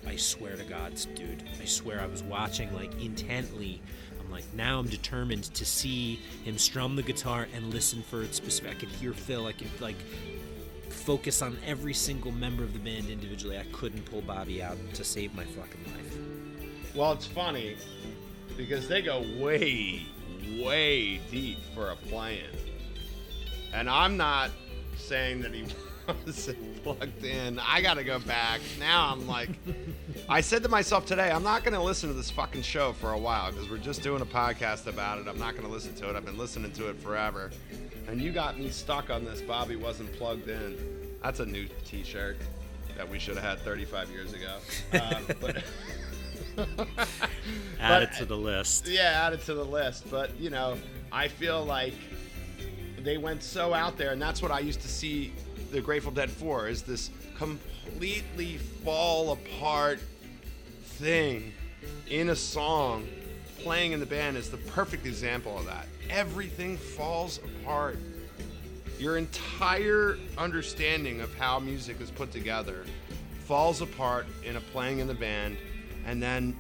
[0.09, 1.45] I swear to God, dude.
[1.61, 3.83] I swear I was watching like intently.
[4.19, 8.35] I'm like, now I'm determined to see him strum the guitar and listen for it
[8.35, 8.71] specific.
[8.71, 9.47] I could hear Phil.
[9.47, 9.99] I could like
[10.89, 13.59] focus on every single member of the band individually.
[13.59, 16.95] I couldn't pull Bobby out to save my fucking life.
[16.95, 17.77] Well, it's funny
[18.57, 20.07] because they go way,
[20.59, 22.41] way deep for a plan.
[23.75, 24.51] And I'm not
[24.97, 25.67] saying that he
[26.27, 27.59] wasn't plugged in.
[27.59, 28.61] I got to go back.
[28.79, 29.51] Now I'm like,
[30.29, 33.13] I said to myself today, I'm not going to listen to this fucking show for
[33.13, 35.29] a while because we're just doing a podcast about it.
[35.29, 36.17] I'm not going to listen to it.
[36.17, 37.51] I've been listening to it forever.
[38.09, 39.43] And you got me stuck on this.
[39.43, 40.77] Bobby wasn't plugged in.
[41.23, 42.37] That's a new t shirt
[42.97, 44.57] that we should have had 35 years ago.
[44.93, 45.63] Um, but.
[47.81, 48.89] Add it to the list.
[48.89, 50.11] yeah, add it to the list.
[50.11, 50.77] But you know,
[51.13, 51.95] I feel like
[53.03, 55.33] they went so out there, and that's what I used to see
[55.71, 60.01] the Grateful Dead for is this completely fall apart
[60.83, 61.53] thing
[62.11, 63.07] in a song.
[63.59, 65.87] Playing in the band is the perfect example of that.
[66.11, 67.99] Everything falls apart.
[68.99, 72.85] Your entire understanding of how music is put together
[73.45, 75.57] falls apart in a playing in the band,
[76.07, 76.57] and then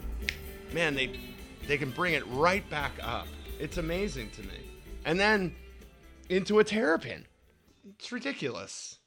[0.72, 1.18] man, they
[1.66, 3.26] they can bring it right back up.
[3.60, 4.70] It's amazing to me.
[5.04, 5.54] And then
[6.28, 7.26] into a terrapin.
[7.94, 8.98] It's ridiculous.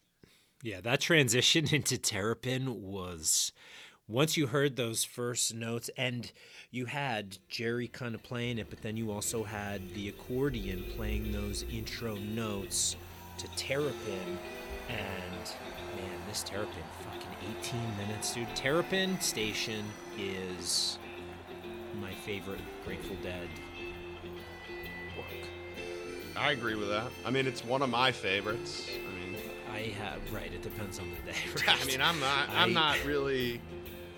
[0.63, 3.51] Yeah, that transition into Terrapin was
[4.07, 6.31] once you heard those first notes, and
[6.69, 11.31] you had Jerry kind of playing it, but then you also had the accordion playing
[11.31, 12.95] those intro notes
[13.37, 14.37] to Terrapin.
[14.89, 15.45] And
[15.95, 18.53] man, this Terrapin, fucking 18 minutes, dude.
[18.55, 19.85] Terrapin Station
[20.17, 20.99] is
[22.01, 23.47] my favorite Grateful Dead.
[26.41, 27.07] I agree with that.
[27.25, 28.89] I mean, it's one of my favorites.
[28.89, 29.35] I mean,
[29.71, 31.37] I have, right, it depends on the day.
[31.67, 31.85] I right?
[31.87, 33.61] mean, I'm not I'm I- not really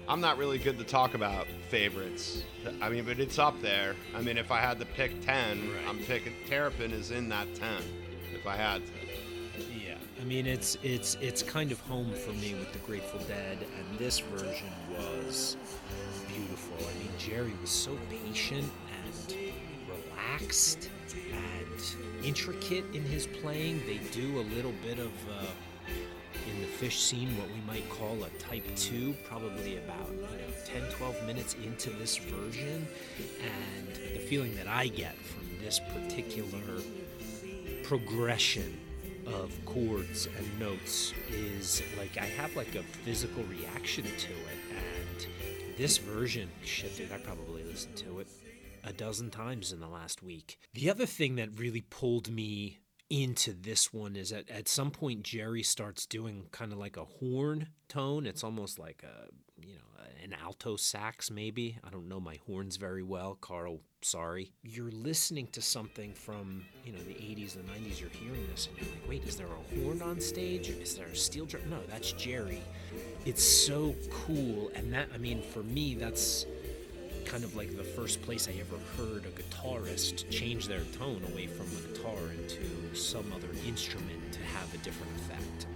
[0.08, 2.44] I'm not really good to talk about favorites.
[2.82, 3.96] I mean, but it's up there.
[4.16, 5.88] I mean, if I had to pick 10, Right.
[5.88, 7.70] I'm picking Terrapin is in that 10
[8.34, 8.92] if I had to.
[9.86, 13.58] Yeah, I mean it's it's it's kind of home for me with the Grateful Dead,
[13.78, 15.58] and this version was
[16.34, 16.76] beautiful.
[16.80, 18.70] I mean Jerry was so patient
[19.06, 19.38] and
[19.88, 20.90] relaxed
[21.32, 23.82] and intricate in his playing.
[23.86, 25.46] They do a little bit of uh,
[26.48, 30.54] in the Phish scene what we might call a type 2 probably about you know
[30.66, 32.88] 10 12 minutes into this version
[33.40, 36.82] and the feeling that i get from this particular
[37.84, 38.78] progression
[39.28, 45.78] of chords and notes is like I have like a physical reaction to it and
[45.78, 48.28] this version shit dude I probably listened to it
[48.84, 50.60] a dozen times in the last week.
[50.74, 52.80] The other thing that really pulled me
[53.10, 57.06] into this one is at at some point Jerry starts doing kind of like a
[57.06, 58.26] horn tone.
[58.26, 59.28] It's almost like a
[59.66, 61.78] you know an alto sax maybe.
[61.84, 63.82] I don't know my horns very well, Carl.
[64.02, 64.54] Sorry.
[64.64, 68.00] You're listening to something from you know the 80s and 90s.
[68.00, 70.70] You're hearing this and you're like, wait, is there a horn on stage?
[70.70, 71.70] Is there a steel drum?
[71.70, 72.62] No, that's Jerry.
[73.26, 76.46] It's so cool, and that I mean for me that's
[77.26, 81.48] kind of like the first place I ever heard a guitarist change their tone away
[81.48, 85.68] from the guitar into some other instrument to have a different effect.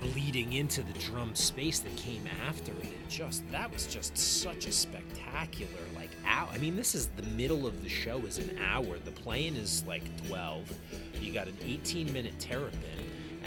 [0.00, 4.66] Bleeding into the drum space that came after it, it just that was just such
[4.66, 6.48] a spectacular like hour.
[6.52, 8.98] I mean, this is the middle of the show is an hour.
[9.04, 10.72] The playing is like 12.
[11.20, 12.80] You got an 18 minute terrapin,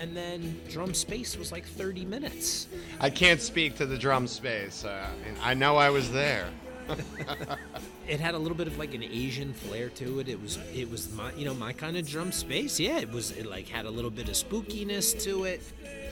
[0.02, 2.68] and then drum space was like 30 minutes.
[3.00, 4.84] I can't speak to the drum space.
[4.86, 5.08] Uh,
[5.43, 6.50] I know I was there.
[8.07, 10.29] it had a little bit of like an Asian flair to it.
[10.29, 12.79] It was it was my you know my kind of drum space.
[12.79, 15.61] Yeah, it was it like had a little bit of spookiness to it.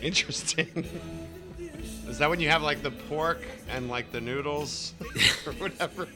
[0.02, 0.88] Interesting.
[2.08, 4.94] Is that when you have like the pork and like the noodles
[5.46, 6.08] or whatever?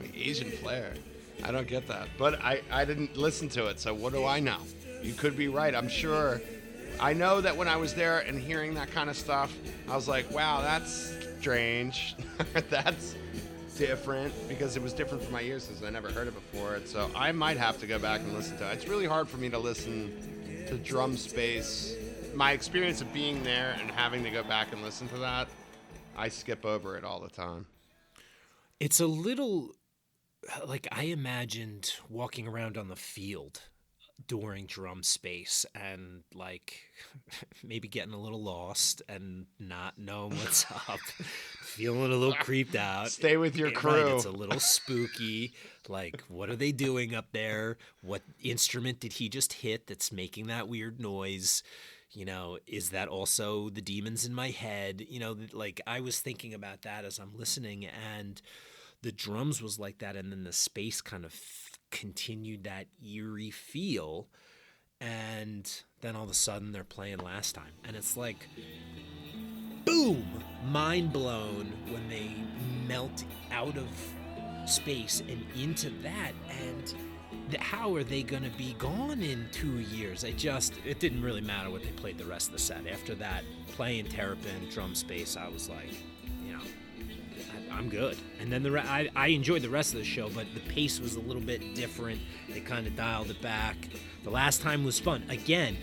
[0.00, 0.94] Like Asian flair.
[1.42, 2.08] I don't get that.
[2.16, 4.58] But I, I didn't listen to it, so what do I know?
[5.06, 5.74] you could be right.
[5.74, 6.40] I'm sure.
[6.98, 9.54] I know that when I was there and hearing that kind of stuff,
[9.88, 12.16] I was like, wow, that's strange.
[12.70, 13.14] that's
[13.78, 16.74] different because it was different for my ears since I never heard it before.
[16.74, 18.74] And so I might have to go back and listen to it.
[18.74, 21.94] It's really hard for me to listen to drum space.
[22.34, 25.48] My experience of being there and having to go back and listen to that,
[26.16, 27.66] I skip over it all the time.
[28.80, 29.70] It's a little
[30.66, 33.62] like I imagined walking around on the field
[34.26, 36.80] during drum space and like
[37.64, 40.98] maybe getting a little lost and not knowing what's up,
[41.62, 43.10] feeling a little creeped out.
[43.10, 44.16] Stay with your Right, crew.
[44.16, 45.54] it's a little spooky.
[45.88, 47.76] Like, what are they doing up there?
[48.02, 51.62] What instrument did he just hit that's making that weird noise?
[52.12, 55.04] You know, is that also the demons in my head?
[55.08, 58.40] You know, like I was thinking about that as I'm listening, and
[59.02, 61.32] the drums was like that, and then the space kind of
[61.90, 64.28] continued that eerie feel.
[65.00, 65.70] And
[66.00, 67.72] then all of a sudden they're playing last time.
[67.84, 68.48] And it's like,
[69.84, 70.26] boom,
[70.64, 72.34] mind blown when they
[72.86, 73.88] melt out of
[74.68, 76.32] space and into that.
[76.62, 76.94] And
[77.58, 80.24] how are they going to be gone in two years?
[80.24, 82.86] I just, it didn't really matter what they played the rest of the set.
[82.86, 85.94] After that, playing Terrapin, drum space, I was like,
[87.76, 88.16] I'm good.
[88.40, 90.98] And then the re- I, I enjoyed the rest of the show, but the pace
[90.98, 92.20] was a little bit different.
[92.48, 93.76] They kind of dialed it back.
[94.24, 95.22] The last time was fun.
[95.28, 95.76] Again,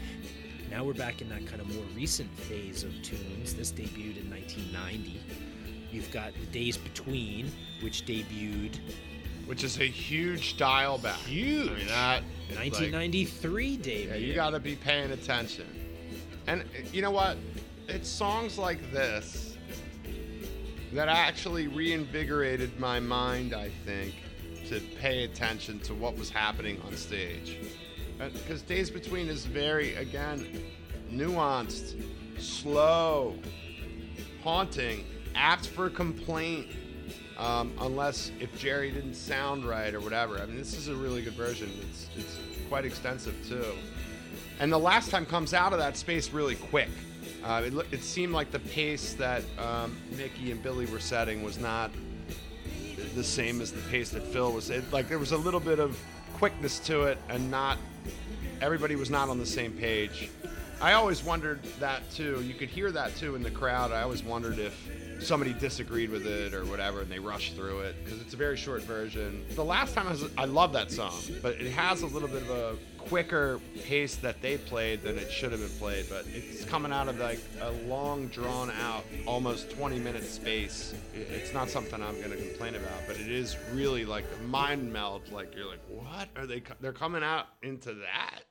[0.71, 3.53] now we're back in that kind of more recent phase of tunes.
[3.53, 5.19] This debuted in 1990.
[5.91, 8.79] You've got The Days Between, which debuted
[9.45, 11.17] Which is a huge dial back.
[11.17, 11.69] Huge.
[11.69, 14.09] I mean, that, it's like- 1993 debut.
[14.09, 15.67] Yeah, you got to be paying attention.
[16.47, 17.37] And you know what?
[17.87, 19.52] It's songs like this
[20.93, 24.13] that actually reinvigorated my mind, I think,
[24.67, 27.57] to pay attention to what was happening on stage.
[28.17, 30.47] Because Days Between is very, again,
[31.11, 32.01] nuanced,
[32.37, 33.35] slow,
[34.43, 36.67] haunting, apt for complaint.
[37.37, 40.37] Um, unless if Jerry didn't sound right or whatever.
[40.37, 41.71] I mean, this is a really good version.
[41.89, 42.37] It's it's
[42.69, 43.73] quite extensive too.
[44.59, 46.89] And the last time comes out of that space really quick.
[47.43, 51.57] Uh, it, it seemed like the pace that um, Mickey and Billy were setting was
[51.57, 51.91] not
[53.15, 54.69] the same as the pace that Phil was.
[54.69, 55.99] It, like there was a little bit of
[56.35, 57.77] quickness to it, and not
[58.61, 60.29] everybody was not on the same page.
[60.81, 62.41] I always wondered that too.
[62.43, 63.91] You could hear that too in the crowd.
[63.91, 64.89] I always wondered if
[65.21, 68.57] somebody disagreed with it or whatever, and they rushed through it because it's a very
[68.57, 69.45] short version.
[69.55, 72.41] The last time I was, I love that song, but it has a little bit
[72.43, 76.05] of a quicker pace that they played than it should have been played.
[76.09, 80.93] But it's coming out of like a long, drawn out, almost 20 minute space.
[81.13, 85.29] It's not something I'm gonna complain about, but it is really like mind meld.
[85.31, 86.61] Like you're like, what are they?
[86.61, 88.41] co- They're coming out into that.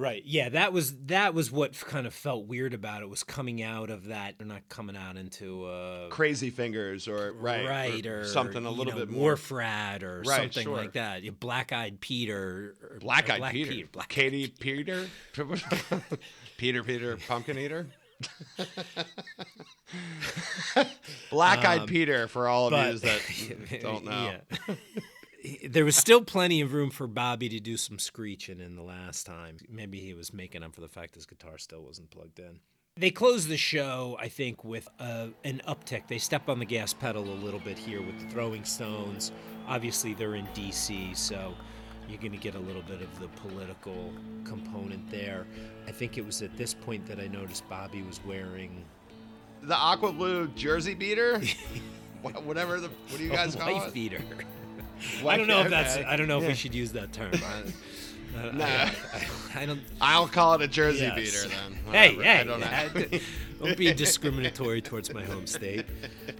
[0.00, 0.22] Right.
[0.24, 3.90] Yeah, that was that was what kind of felt weird about it was coming out
[3.90, 4.38] of that.
[4.38, 8.94] They're not coming out into uh Crazy fingers or right, right or, something a little
[8.94, 10.74] know, bit more Wharf Rat or Right, something sure.
[10.74, 11.22] like that.
[11.22, 12.76] Yeah, Black Eyed Peter.
[12.82, 13.88] Or, Black or Eyed Black Peter.
[13.92, 15.06] Black Katie Peter.
[16.56, 17.86] Peter Peter Pumpkin Eater.
[21.30, 23.20] Black Eyed Peter for all of but you that
[23.82, 24.36] don't know.
[24.66, 24.74] yeah.
[25.68, 29.24] There was still plenty of room for Bobby to do some screeching in the last
[29.26, 29.56] time.
[29.68, 32.60] Maybe he was making up for the fact his guitar still wasn't plugged in.
[32.96, 36.08] They close the show, I think, with uh, an uptick.
[36.08, 39.32] They step on the gas pedal a little bit here with the Throwing Stones.
[39.68, 41.54] Obviously, they're in D.C., so
[42.08, 44.12] you're going to get a little bit of the political
[44.44, 45.46] component there.
[45.86, 48.84] I think it was at this point that I noticed Bobby was wearing
[49.62, 51.40] The aqua blue jersey beater.
[52.22, 53.94] Whatever the what do you guys a call wife it?
[53.94, 54.20] beater.
[55.26, 55.96] I don't know if that's.
[55.96, 56.48] I don't know if Yeah.
[56.50, 57.32] we should use that term.
[57.34, 57.62] I,
[58.52, 58.64] Nah.
[58.64, 59.80] I, I, I don't.
[60.00, 61.16] I'll call it a jersey Yes.
[61.16, 61.78] beater then.
[61.92, 62.22] Hey, Whatever.
[62.22, 62.38] hey!
[62.40, 62.60] I don't
[63.12, 63.18] know.
[63.60, 65.84] Don't be discriminatory towards my home state.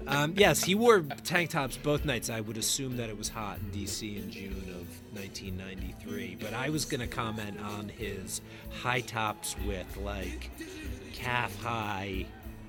[0.07, 2.31] Um, yes, he wore tank tops both nights.
[2.31, 4.17] I would assume that it was hot in D.C.
[4.19, 4.87] in June of
[5.19, 6.39] 1993.
[6.41, 8.41] But I was going to comment on his
[8.83, 10.51] high tops with like
[11.13, 12.25] calf high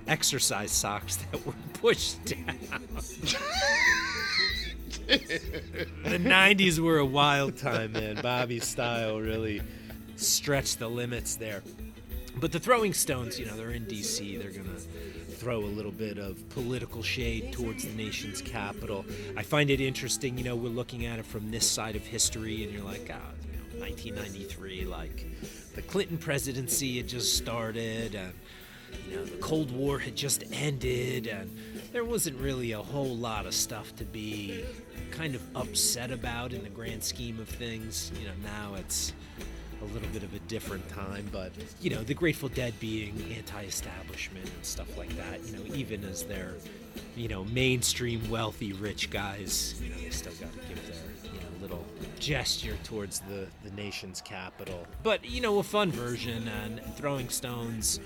[0.08, 2.58] exercise socks that were pushed down.
[5.08, 8.20] the 90s were a wild time, man.
[8.22, 9.62] Bobby's style really
[10.16, 11.64] stretched the limits there.
[12.40, 14.38] But the Throwing Stones, you know, they're in D.C.
[14.38, 14.82] They're going to
[15.42, 19.06] throw a little bit of political shade towards the nation's capital.
[19.36, 22.64] I find it interesting, you know, we're looking at it from this side of history,
[22.64, 25.26] and you're like, ah, you know, 1993, like
[25.74, 28.34] the Clinton presidency had just started, and
[29.10, 31.56] you know, the Cold War had just ended, and
[31.92, 34.64] there wasn't really a whole lot of stuff to be
[35.12, 38.12] kind of upset about in the grand scheme of things.
[38.20, 39.14] You know, now it's
[39.82, 44.46] a little bit of a different time, but you know, the Grateful Dead being anti-establishment
[44.46, 46.54] and stuff like that, you know, even as they're,
[47.16, 51.40] you know, mainstream wealthy rich guys, you know, they still got to give their, you
[51.40, 51.86] know, little
[52.20, 54.86] gesture towards the the nation's capital.
[55.04, 58.00] But you know, a fun version and throwing stones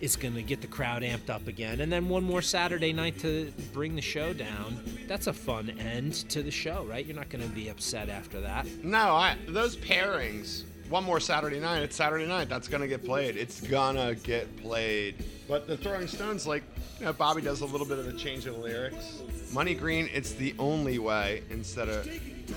[0.00, 1.80] is going to get the crowd amped up again.
[1.80, 4.82] And then one more Saturday night to bring the show down.
[5.06, 7.04] That's a fun end to the show, right?
[7.04, 8.66] You're not going to be upset after that.
[8.82, 10.64] No, I those pairings.
[10.90, 11.82] One more Saturday night.
[11.82, 12.48] It's Saturday night.
[12.48, 13.36] That's gonna get played.
[13.36, 15.14] It's gonna get played.
[15.46, 16.64] But the Throwing Stones, like,
[16.98, 19.22] you know, Bobby does a little bit of a change in lyrics.
[19.52, 22.08] Money Green, it's the only way instead of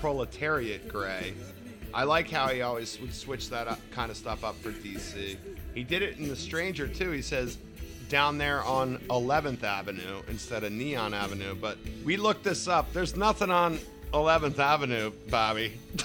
[0.02, 1.36] proletariat gray.
[1.94, 5.38] I like how he always would switch that up, kind of stuff up for DC.
[5.76, 7.12] He did it in The Stranger too.
[7.12, 7.58] He says
[8.10, 11.56] down there on 11th Avenue instead of Neon Avenue.
[11.56, 12.92] But we looked this up.
[12.94, 13.80] There's nothing on
[14.14, 15.74] 11th Avenue, Bobby.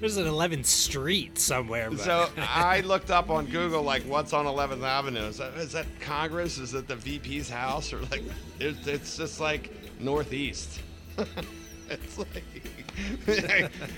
[0.00, 1.90] There's an 11th Street somewhere.
[1.90, 2.00] But...
[2.00, 5.22] So I looked up on Google like what's on 11th Avenue.
[5.22, 6.58] Is that, is that Congress?
[6.58, 8.22] Is that the VP's house or like
[8.60, 10.80] it's, it's just like northeast?
[11.90, 12.44] it's like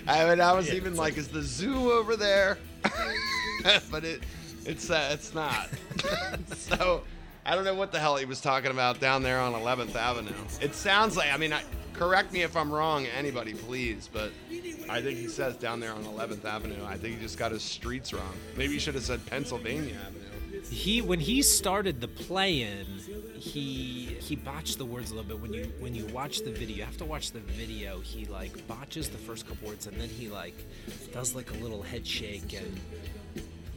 [0.07, 2.59] I mean I was Yeah, even like, is the zoo over there?
[3.91, 4.23] but it
[4.65, 5.69] it's uh, it's not.
[6.55, 7.03] so
[7.47, 10.31] I don't know what the hell he was talking about down there on 11th Avenue.
[10.61, 11.63] It sounds like I mean I,
[11.95, 14.31] correct me if I'm wrong, anybody please, but
[14.89, 16.85] I think he says down there on 11th Avenue.
[16.87, 18.35] I think he just got his streets wrong.
[18.57, 20.63] Maybe he should have said Pennsylvania Avenue.
[20.71, 22.87] he when he started the play-in,
[23.39, 25.41] he he botched the words a little bit.
[25.41, 28.01] When you when you watch the video, you have to watch the video.
[28.01, 30.55] He like botches the first couple words, and then he like
[31.13, 32.81] does like a little head shake, and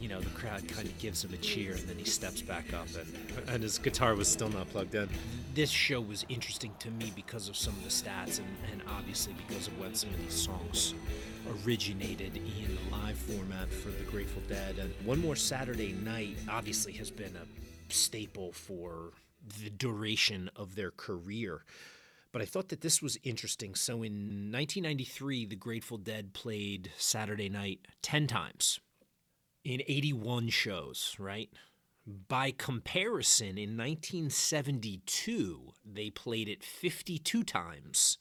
[0.00, 2.72] you know the crowd kind of gives him a cheer, and then he steps back
[2.74, 5.08] up, and and his guitar was still not plugged in.
[5.54, 9.34] This show was interesting to me because of some of the stats, and and obviously
[9.46, 10.94] because of when some of these songs
[11.64, 14.78] originated in the live format for the Grateful Dead.
[14.78, 19.12] And One More Saturday Night obviously has been a staple for
[19.46, 21.64] the duration of their career.
[22.32, 23.74] But I thought that this was interesting.
[23.74, 28.80] So in 1993, the Grateful Dead played Saturday Night 10 times
[29.64, 31.50] in 81 shows, right?
[32.06, 38.18] By comparison, in 1972, they played it 52 times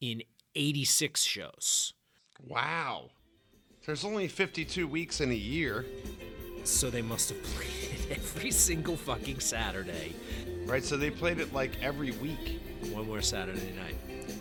[0.00, 0.22] in
[0.54, 1.94] 86 shows.
[2.46, 3.10] Wow.
[3.84, 5.84] There's only 52 weeks in a year,
[6.64, 10.14] So they must have played it every single fucking Saturday.
[10.66, 10.84] Right?
[10.84, 12.60] So they played it like every week.
[12.92, 13.94] One more Saturday night.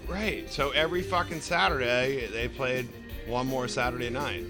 [0.07, 0.51] Right.
[0.51, 2.89] So every fucking Saturday they played
[3.27, 4.45] one more Saturday night.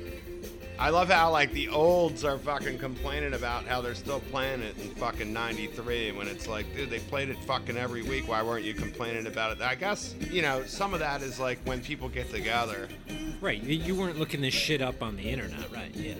[0.80, 4.76] I love how like the olds are fucking complaining about how they're still playing it
[4.80, 8.28] in fucking 93 when it's like, dude, they played it fucking every week.
[8.28, 9.61] Why weren't you complaining about it?
[9.61, 12.88] I guess, you know, some of that is like when people get together.
[13.41, 15.93] Right, you- weren't looking this shit up on the internet, right?
[15.93, 16.15] Yeah.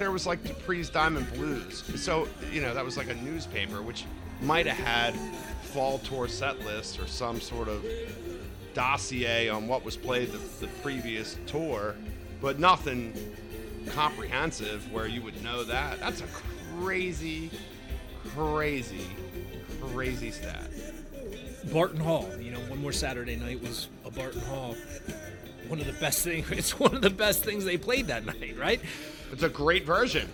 [0.00, 1.84] There was like Dupree's Diamond Blues.
[2.02, 4.04] So, you know, that was like a newspaper which
[4.42, 5.14] might have had
[5.62, 7.84] fall tour set lists or some sort of
[8.74, 11.94] dossier on what was played the, the previous tour,
[12.40, 13.14] but nothing
[13.86, 16.00] comprehensive where you would know that.
[16.00, 16.26] That's a
[16.78, 17.50] crazy,
[18.34, 19.06] crazy,
[19.80, 20.70] crazy stat.
[21.72, 24.76] Barton Hall, you know, one more Saturday night was a Barton Hall.
[25.68, 28.56] One of the best things, it's one of the best things they played that night,
[28.58, 28.80] right?
[29.32, 30.30] It's a great version.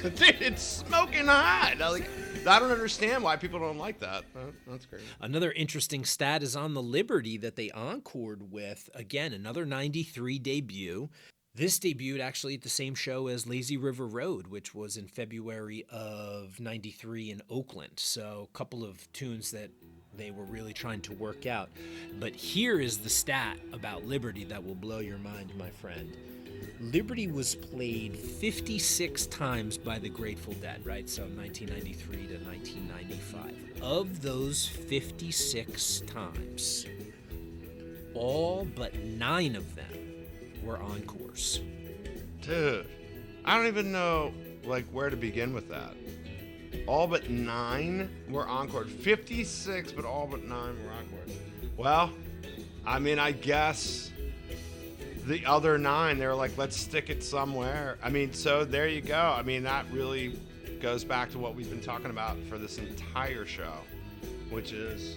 [0.02, 1.76] Dude, it's smoking hot.
[1.78, 2.08] Like,
[2.46, 4.24] I don't understand why people don't like that.
[4.66, 5.02] That's great.
[5.20, 8.88] Another interesting stat is on the Liberty that they encored with.
[8.94, 11.10] Again, another 93 debut.
[11.54, 15.84] This debuted actually at the same show as Lazy River Road, which was in February
[15.90, 17.94] of 93 in Oakland.
[17.96, 19.70] So, a couple of tunes that
[20.20, 21.70] they were really trying to work out.
[22.18, 26.16] But here is the stat about Liberty that will blow your mind, my friend.
[26.80, 31.08] Liberty was played 56 times by the Grateful Dead, right?
[31.08, 33.82] So 1993 to 1995.
[33.82, 36.86] Of those 56 times,
[38.14, 40.26] all but nine of them
[40.62, 41.60] were encores.
[42.42, 42.86] Dude,
[43.44, 44.34] I don't even know
[44.64, 45.94] like where to begin with that.
[46.86, 48.88] All but nine were encored.
[48.88, 51.30] 56, but all but nine were encored.
[51.76, 52.10] Well,
[52.86, 54.10] I mean, I guess
[55.26, 57.98] the other nine, they were like, let's stick it somewhere.
[58.02, 59.34] I mean, so there you go.
[59.36, 60.38] I mean, that really
[60.80, 63.74] goes back to what we've been talking about for this entire show,
[64.48, 65.16] which is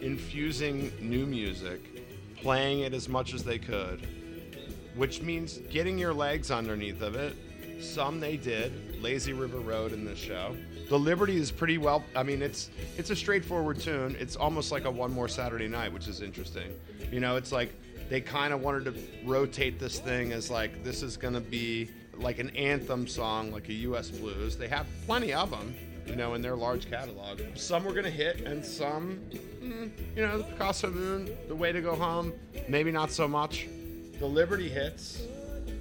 [0.00, 1.80] infusing new music,
[2.36, 4.06] playing it as much as they could,
[4.94, 7.34] which means getting your legs underneath of it.
[7.80, 10.56] Some they did, Lazy River Road in this show.
[10.88, 12.02] The Liberty is pretty well.
[12.16, 14.16] I mean, it's it's a straightforward tune.
[14.18, 16.72] It's almost like a one more Saturday night, which is interesting.
[17.12, 17.74] You know, it's like
[18.08, 18.94] they kind of wanted to
[19.24, 23.74] rotate this thing as like this is to be like an anthem song, like a
[23.74, 24.10] U.S.
[24.10, 24.56] blues.
[24.56, 25.74] They have plenty of them,
[26.06, 27.40] you know, in their large catalog.
[27.54, 29.20] Some were to hit, and some,
[29.62, 32.32] mm, you know, Picasso Moon, The Way to Go Home,
[32.68, 33.68] maybe not so much.
[34.18, 35.22] The Liberty hits,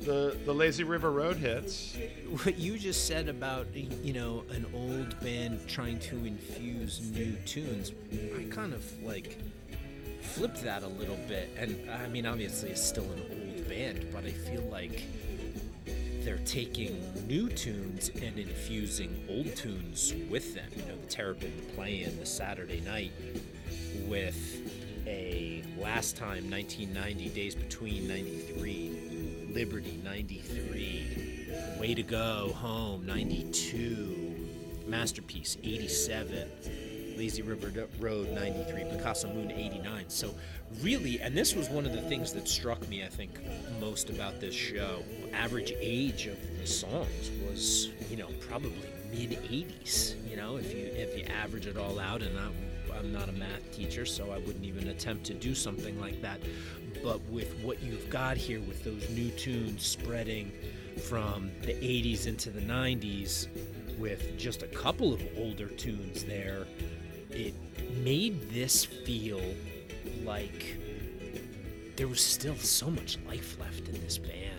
[0.07, 1.97] the the Lazy River Road hits.
[2.43, 7.91] What you just said about you know an old band trying to infuse new tunes,
[8.37, 9.37] I kind of like
[10.21, 11.49] flipped that a little bit.
[11.57, 15.03] And I mean, obviously, it's still an old band, but I feel like
[16.21, 20.69] they're taking new tunes and infusing old tunes with them.
[20.75, 23.11] You know, the Terrapin playing the Saturday night
[24.05, 24.71] with
[25.05, 29.06] a last time 1990 days between 93
[29.57, 31.47] liberty 93
[31.79, 36.47] way to go home 92 masterpiece 87
[37.17, 40.35] lazy river road 93 picasso moon 89 so
[40.83, 43.31] really and this was one of the things that struck me i think
[43.79, 45.01] most about this show.
[45.33, 50.85] Average age of the songs was you know probably mid 80s you know if you
[50.85, 52.53] if you average it all out and I'm,
[52.97, 56.39] I'm not a math teacher so i wouldn't even attempt to do something like that
[57.03, 60.51] but with what you've got here with those new tunes spreading
[61.07, 63.47] from the 80s into the 90s
[63.97, 66.65] with just a couple of older tunes there
[67.29, 67.53] it
[68.03, 69.41] made this feel
[70.23, 70.77] like
[71.97, 74.56] there was still so much life left in this band.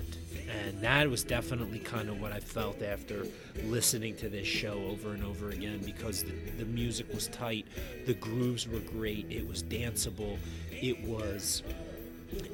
[0.48, 3.26] And that was definitely kind of what I felt after
[3.64, 7.66] listening to this show over and over again because the, the music was tight,
[8.06, 10.38] the grooves were great, it was danceable,
[10.70, 11.62] it was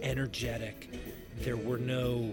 [0.03, 0.89] energetic.
[1.41, 2.33] There were no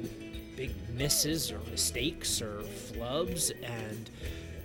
[0.55, 4.09] big misses or mistakes or flubs, and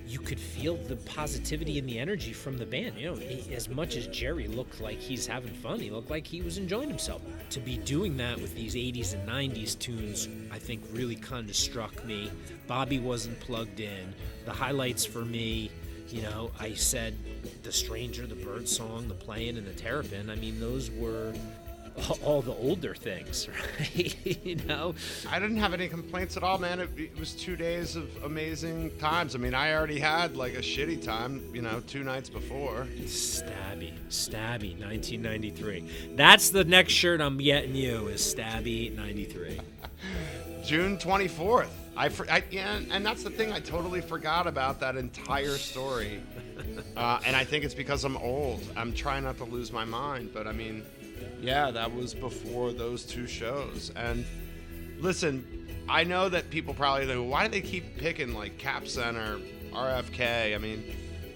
[0.06, 2.96] you could feel the positivity and the energy from the band.
[2.96, 3.20] You know,
[3.52, 6.88] as much as Jerry looked like he's having fun, he looked like he was enjoying
[6.88, 7.22] himself.
[7.50, 11.56] To be doing that with these 80s and 90s tunes, I think really kind of
[11.56, 12.30] struck me.
[12.66, 14.14] Bobby wasn't plugged in.
[14.44, 15.70] The highlights for me,
[16.08, 17.16] you know, I said
[17.64, 20.30] The Stranger, the Bird Song, the Playing, and the Terrapin.
[20.30, 21.34] I mean, those were
[22.22, 23.48] all the older things,
[23.78, 24.16] right?
[24.44, 24.94] you know,
[25.30, 26.80] I didn't have any complaints at all, man.
[26.80, 29.34] It, it, was two days of amazing times.
[29.34, 32.86] I mean, I already had like a shitty time, you know, two nights before.
[33.04, 36.14] Stabby, Stabby, 1993.
[36.14, 39.60] That's the next shirt I'm getting you is Stabby 93.
[40.64, 41.68] June 24th.
[41.96, 43.52] I, I yeah, and that's the thing.
[43.52, 46.20] I totally forgot about that entire story,
[46.96, 48.62] uh, and I think it's because I'm old.
[48.76, 50.84] I'm trying not to lose my mind, but I mean
[51.40, 53.92] yeah, that was before those two shows.
[53.96, 54.24] And
[54.98, 59.38] listen, I know that people probably think, why do they keep picking like Cap Center,
[59.72, 60.54] RFK?
[60.54, 60.84] I mean,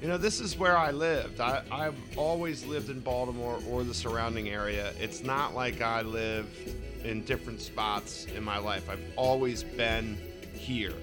[0.00, 1.40] you know, this is where I lived.
[1.40, 4.92] I, I've always lived in Baltimore or the surrounding area.
[4.98, 6.48] It's not like I live
[7.04, 8.88] in different spots in my life.
[8.88, 10.16] I've always been
[10.54, 10.94] here.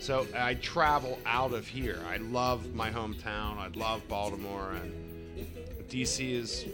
[0.00, 2.00] So I travel out of here.
[2.08, 3.56] I love my hometown.
[3.58, 5.48] I love Baltimore, and
[5.88, 6.66] DC is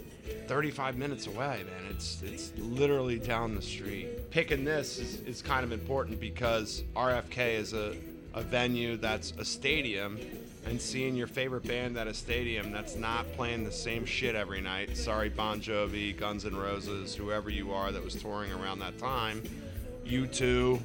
[0.47, 1.91] 35 minutes away, man.
[1.91, 4.31] It's it's literally down the street.
[4.31, 7.95] Picking this is, is kind of important because RFK is a,
[8.33, 10.19] a venue that's a stadium
[10.65, 14.61] and seeing your favorite band at a stadium that's not playing the same shit every
[14.61, 14.95] night.
[14.95, 19.41] Sorry, Bon Jovi, Guns N' Roses, whoever you are that was touring around that time.
[20.05, 20.79] U2,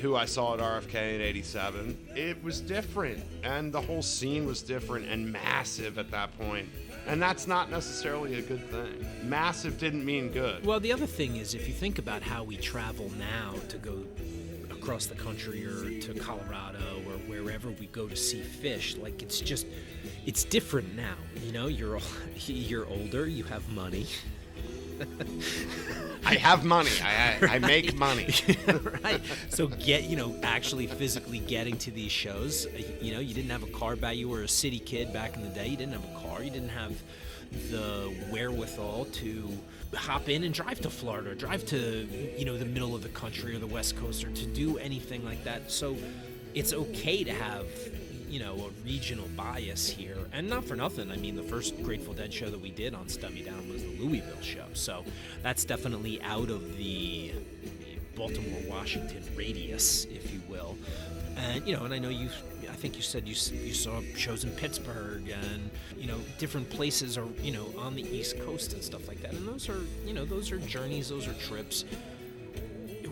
[0.00, 1.98] who I saw at RFK in 87.
[2.14, 6.68] It was different, and the whole scene was different and massive at that point.
[7.06, 9.06] And that's not necessarily a good thing.
[9.22, 10.64] Massive didn't mean good.
[10.64, 14.04] Well, the other thing is, if you think about how we travel now to go
[14.70, 19.40] across the country or to Colorado or wherever we go to see Phish, like it's
[19.40, 19.66] just,
[20.26, 21.16] it's different now.
[21.44, 21.98] You know, you're
[22.46, 24.06] you're older, you have money.
[26.24, 26.90] I have money.
[27.02, 28.28] I, I, I make money.
[29.04, 29.20] right.
[29.48, 32.66] So get you know actually physically getting to these shows.
[32.66, 34.16] Uh, you know, you didn't have a car back.
[34.16, 35.68] You were a city kid back in the day.
[35.68, 36.42] You didn't have a car.
[36.42, 36.92] You didn't have
[37.70, 39.58] the wherewithal to
[39.94, 42.06] hop in and drive to Florida, drive to
[42.38, 45.24] you know the middle of the country or the West Coast, or to do anything
[45.24, 45.70] like that.
[45.70, 45.96] So
[46.54, 47.66] it's okay to have
[48.30, 51.10] you know a regional bias here, and not for nothing.
[51.10, 53.82] I mean, the first Grateful Dead show that we did on Stub Me Down was
[53.82, 55.04] the Louisville show, so
[55.42, 57.32] that's definitely out of the
[58.14, 60.78] Baltimore Washington radius, if you will.
[61.36, 62.28] And you know, and I know you.
[62.70, 63.34] I think you said you
[63.64, 68.02] you saw shows in Pittsburgh and you know different places or you know on the
[68.02, 69.32] East Coast and stuff like that.
[69.32, 71.84] And those are you know those are journeys, those are trips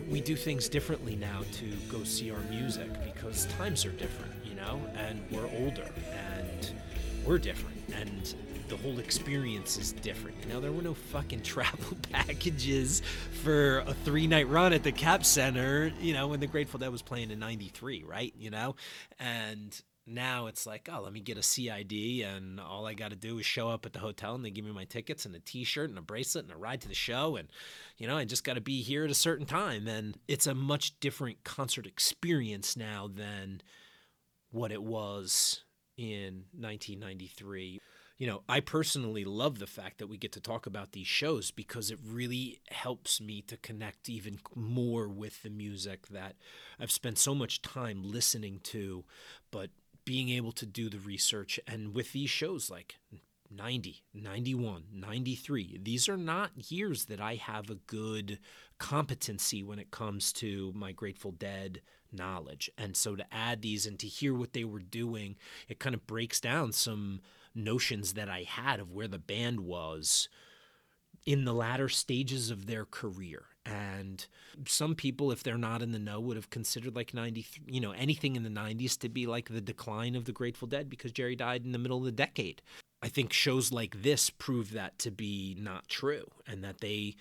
[0.09, 4.79] we do things differently now to go see our music because times are different know,
[4.95, 6.71] and we're older and
[7.25, 7.77] we're different.
[7.95, 8.33] And
[8.69, 10.37] the whole experience is different.
[10.43, 13.01] You know, there were no fucking travel packages
[13.43, 16.91] for a three night run at the Cap Center, you know, when the Grateful Dead
[16.91, 18.33] was playing in 93, right?
[18.37, 18.75] You know?
[19.19, 19.79] And
[20.09, 23.37] now it's like, oh, let me get a CID, and all I got to do
[23.37, 25.89] is show up at the hotel, and they give me my tickets and a T-shirt
[25.89, 27.47] and a bracelet and a ride to the show, and
[27.97, 30.55] you know, I just got to be here at a certain time, and it's a
[30.55, 33.61] much different concert experience now than
[34.51, 35.63] what it was
[35.97, 37.79] in 1993
[38.19, 41.51] you know, I personally love the fact that we get to talk about these shows
[41.51, 46.35] because it really helps me to connect even more with the music that
[46.77, 49.05] I've spent so much time listening to,
[49.51, 49.69] but
[50.03, 52.97] being able to do the research and with these shows like
[53.49, 55.79] 90, 91, 93.
[55.81, 58.39] These are not years that I have a good
[58.79, 61.81] competency when it comes to my Grateful Dead
[62.11, 62.69] knowledge.
[62.77, 65.35] And so to add these and to hear what they were doing,
[65.67, 67.21] it kind of breaks down some
[67.55, 70.29] notions that I had of where the band was
[71.25, 73.45] in the latter stages of their career.
[73.65, 74.25] And
[74.65, 77.91] some people, if they're not in the know, would have considered like 90, you know,
[77.91, 81.35] anything in the 90s to be like the decline of the Grateful Dead because Jerry
[81.35, 82.61] died in the middle of the decade.
[83.01, 87.15] I think shows like this prove that to be not true, and that they,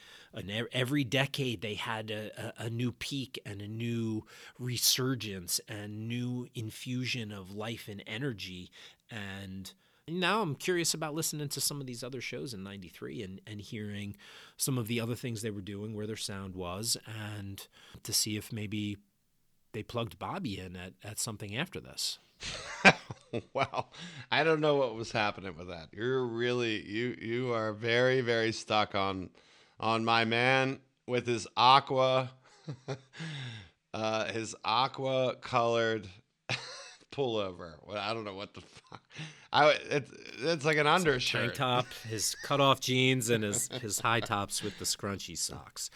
[0.73, 4.25] every decade, they had a, a, new peak and a new
[4.59, 8.73] resurgence and new infusion of life and energy.
[9.09, 9.73] And
[10.09, 13.61] now I'm curious about listening to some of these other shows in 93 and, and
[13.61, 14.17] hearing
[14.57, 17.69] some of the other things they were doing, where their sound was, and
[18.03, 18.97] to see if maybe
[19.73, 22.19] they plugged Bobby in at, at something after this.
[23.55, 23.87] wow.
[24.31, 25.89] I don't know what was happening with that.
[25.93, 29.31] You're really you you are very, very stuck on
[29.81, 32.31] on my man with his aqua
[33.95, 36.09] uh his aqua colored
[37.13, 37.75] pullover.
[37.87, 39.03] Well, I don't know what the fuck.
[39.53, 41.41] I it's it's like an undershirt.
[41.41, 45.91] Tank top, his cutoff jeans, and his his high tops with the scrunchy socks.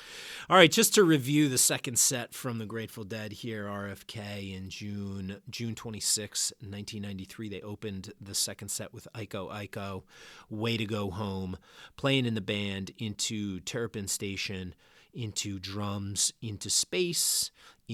[0.49, 4.71] All right, just to review the second set from the Grateful Dead here, RFK in
[4.71, 7.49] June June 26, 1993.
[7.51, 10.05] They opened the second set with Iko Iko,
[10.49, 11.59] Way to Go Home,
[11.97, 14.75] playing in the band into Terrapin Station,
[15.13, 17.51] into drums, into space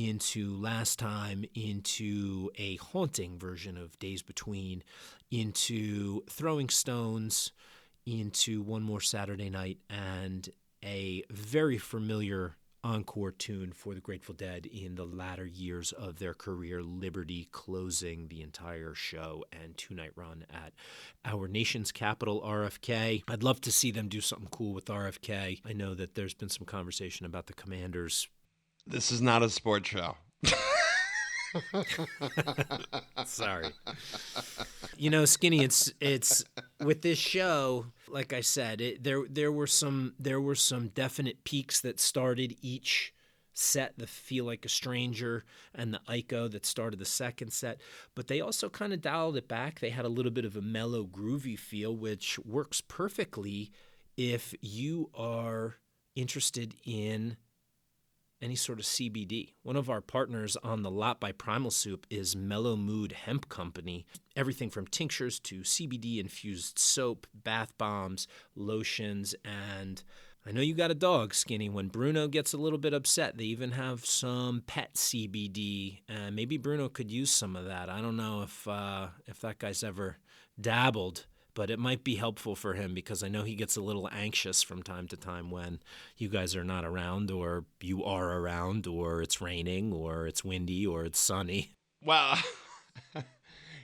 [0.07, 4.85] into last time into a haunting version of Days Between,
[5.31, 7.51] into Throwing Stones,
[8.07, 10.49] into One More Saturday Night, and
[10.85, 12.55] a very familiar
[12.85, 18.29] encore tune for the Grateful Dead in the latter years of their career, Liberty closing
[18.29, 20.73] the entire show and two night run at
[21.25, 23.25] our nation's capital, RFK.
[23.27, 25.61] I'd love to see them do something cool with RFK.
[25.67, 28.29] I know that there's been some conversation about the Commanders
[28.89, 30.17] this is not a sports show.
[33.25, 33.69] Sorry.
[34.97, 36.45] You know, Skinny, it's it's
[36.81, 41.45] with this show, like I said, it, there there were some there were some definite
[41.45, 43.13] peaks that started each
[43.53, 45.45] set, the Feel Like a Stranger
[45.75, 47.81] and the Iko that started the second set,
[48.15, 49.81] but they also kind of dialed it back.
[49.81, 53.73] They had a little bit of a mellow, groovy feel, which works perfectly
[54.17, 55.77] if you are
[56.15, 57.37] interested in
[58.41, 59.53] any sort of CBD.
[59.63, 64.07] One of our partners on the lot by Primal Soup is Mellow Mood Hemp Company.
[64.37, 70.03] Everything from tinctures to CBD infused soap, bath bombs, lotions, and
[70.47, 71.69] I know you got a dog, Skinny.
[71.69, 76.57] When Bruno gets a little bit upset, they even have some pet CBD, and maybe
[76.57, 77.91] Bruno could use some of that.
[77.91, 80.17] I don't know if uh, if that guy's ever
[80.59, 81.27] dabbled
[81.59, 84.63] but it might be helpful for him because I know he gets a little anxious
[84.63, 85.81] from time to time when
[86.17, 90.87] you guys are not around or you are around or it's raining or it's windy
[90.87, 91.73] or it's sunny.
[92.01, 92.39] Well,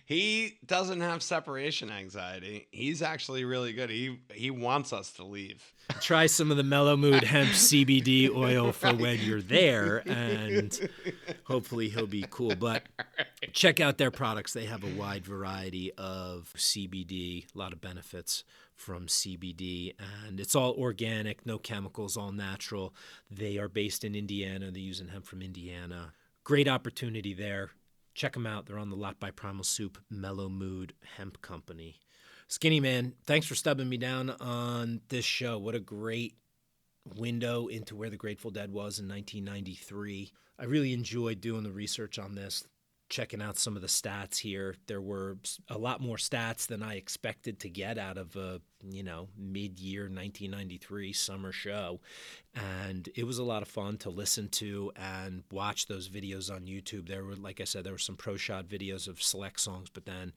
[0.05, 2.69] he doesn't have separation anxiety.
[2.71, 3.89] He's actually really good.
[3.89, 5.73] He he wants us to leave.
[6.01, 10.91] Try some of the Mellow Mood hemp CBD oil for when you're there, and
[11.45, 12.55] hopefully he'll be cool.
[12.55, 12.83] But
[13.53, 14.53] check out their products.
[14.53, 18.45] They have a wide variety of CBD, a lot of benefits
[18.77, 19.95] from CBD,
[20.27, 22.95] and it's all organic, no chemicals, all natural.
[23.31, 24.71] They are based in Indiana.
[24.71, 26.13] They're using hemp from Indiana.
[26.43, 27.71] Great opportunity there.
[28.15, 28.67] Check them out.
[28.67, 32.01] They're on the lot by Primal Soup Mellow Mood Hemp Company.
[32.47, 35.59] Skinny Man, thanks for stubbing me down on this show.
[35.59, 36.37] What a great
[37.17, 40.33] window into where the Grateful Dead was in 1993.
[40.59, 42.65] I really enjoyed doing the research on this,
[43.09, 44.75] checking out some of the stats here.
[44.87, 49.03] There were a lot more stats than I expected to get out of a, you
[49.03, 52.01] know, mid-year 1993 summer show.
[52.55, 56.63] And it was a lot of fun to listen to and watch those videos on
[56.63, 57.09] YouTube.
[57.09, 60.07] There were like I said there were some pro shot videos of select songs, but
[60.07, 60.33] then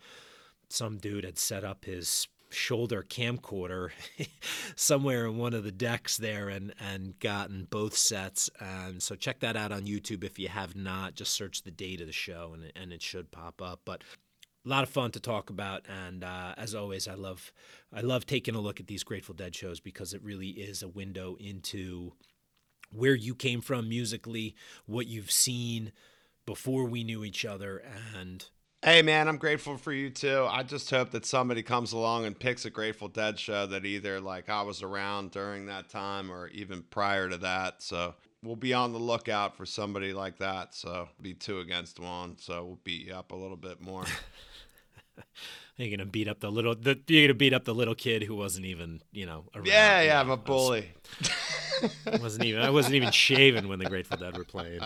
[0.70, 3.90] some dude had set up his shoulder camcorder
[4.76, 8.50] somewhere in one of the decks there and and gotten both sets.
[8.60, 11.16] And so check that out on YouTube if you have not.
[11.16, 13.82] Just search the date of the show and and it should pop up.
[13.86, 14.04] But
[14.66, 15.86] a lot of fun to talk about.
[15.88, 17.52] And uh, as always I love
[17.94, 20.88] I love taking a look at these Grateful Dead shows because it really is a
[20.88, 22.14] window into
[22.92, 24.56] where you came from musically
[24.86, 25.92] what you've seen
[26.46, 27.84] before we knew each other
[28.16, 28.50] and
[28.84, 30.46] Hey man, I'm grateful for you too.
[30.48, 34.22] I just hope that somebody comes along and picks a Grateful Dead show that either
[34.22, 37.82] like I was around during that time or even prior to that.
[37.82, 38.14] So
[38.44, 40.76] we'll be on the lookout for somebody like that.
[40.76, 42.38] So be two against one.
[42.38, 44.06] So we'll beat you up a little bit more.
[45.78, 48.36] you're gonna beat up the little the, you're gonna beat up the little kid who
[48.36, 50.92] wasn't even you know around, yeah yeah I'm a bully.
[51.84, 54.82] I wasn't even I wasn't even shaven when the Grateful Dead were playing.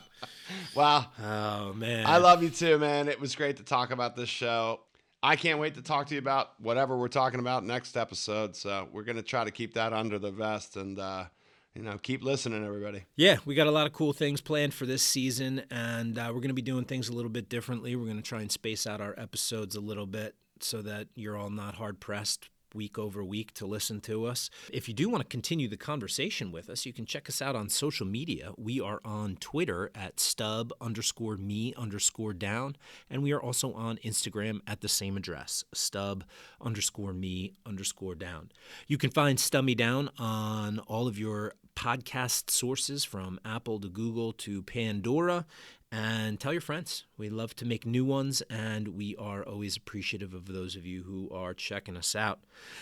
[0.76, 1.07] Wow.
[1.23, 2.05] Oh man.
[2.05, 3.07] I love you too, man.
[3.07, 4.81] It was great to talk about this show.
[5.23, 8.55] I can't wait to talk to you about whatever we're talking about next episode.
[8.55, 11.26] So we're gonna try to keep that under the vest and uh,
[11.76, 13.03] you know keep listening, everybody.
[13.15, 16.41] Yeah, we got a lot of cool things planned for this season, and uh, we're
[16.41, 17.95] going to be doing things a little bit differently.
[17.95, 21.38] We're going to try and space out our episodes a little bit so that you're
[21.38, 24.49] all not hard pressed week over week to listen to us.
[24.72, 27.56] If you do want to continue the conversation with us, you can check us out
[27.56, 28.52] on social media.
[28.57, 32.76] We are on Twitter at stub underscore me underscore down,
[33.10, 36.23] and we are also on Instagram at the same address, stub
[36.60, 38.52] underscore me underscore down.
[38.88, 43.89] You can find Stub Me Down on all of your podcast sources from Apple to
[43.89, 45.45] Google to Pandora
[45.91, 47.05] and tell your friends.
[47.18, 51.03] We love to make new ones, and we are always appreciative of those of you
[51.03, 52.39] who are checking us out.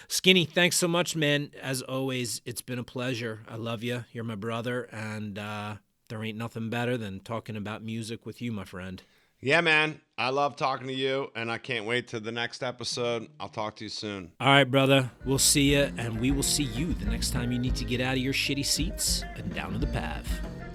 [0.07, 1.51] Skinny, thanks so much, man.
[1.61, 3.41] As always, it's been a pleasure.
[3.47, 4.05] I love you.
[4.11, 5.75] You're my brother, and uh,
[6.07, 9.01] there ain't nothing better than talking about music with you, my friend.
[9.41, 10.01] Yeah, man.
[10.17, 13.29] I love talking to you, and I can't wait to the next episode.
[13.39, 14.33] I'll talk to you soon.
[14.39, 15.09] All right, brother.
[15.25, 18.01] We'll see you, and we will see you the next time you need to get
[18.01, 20.27] out of your shitty seats and down to the path.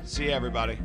[0.05, 0.79] See you, everybody.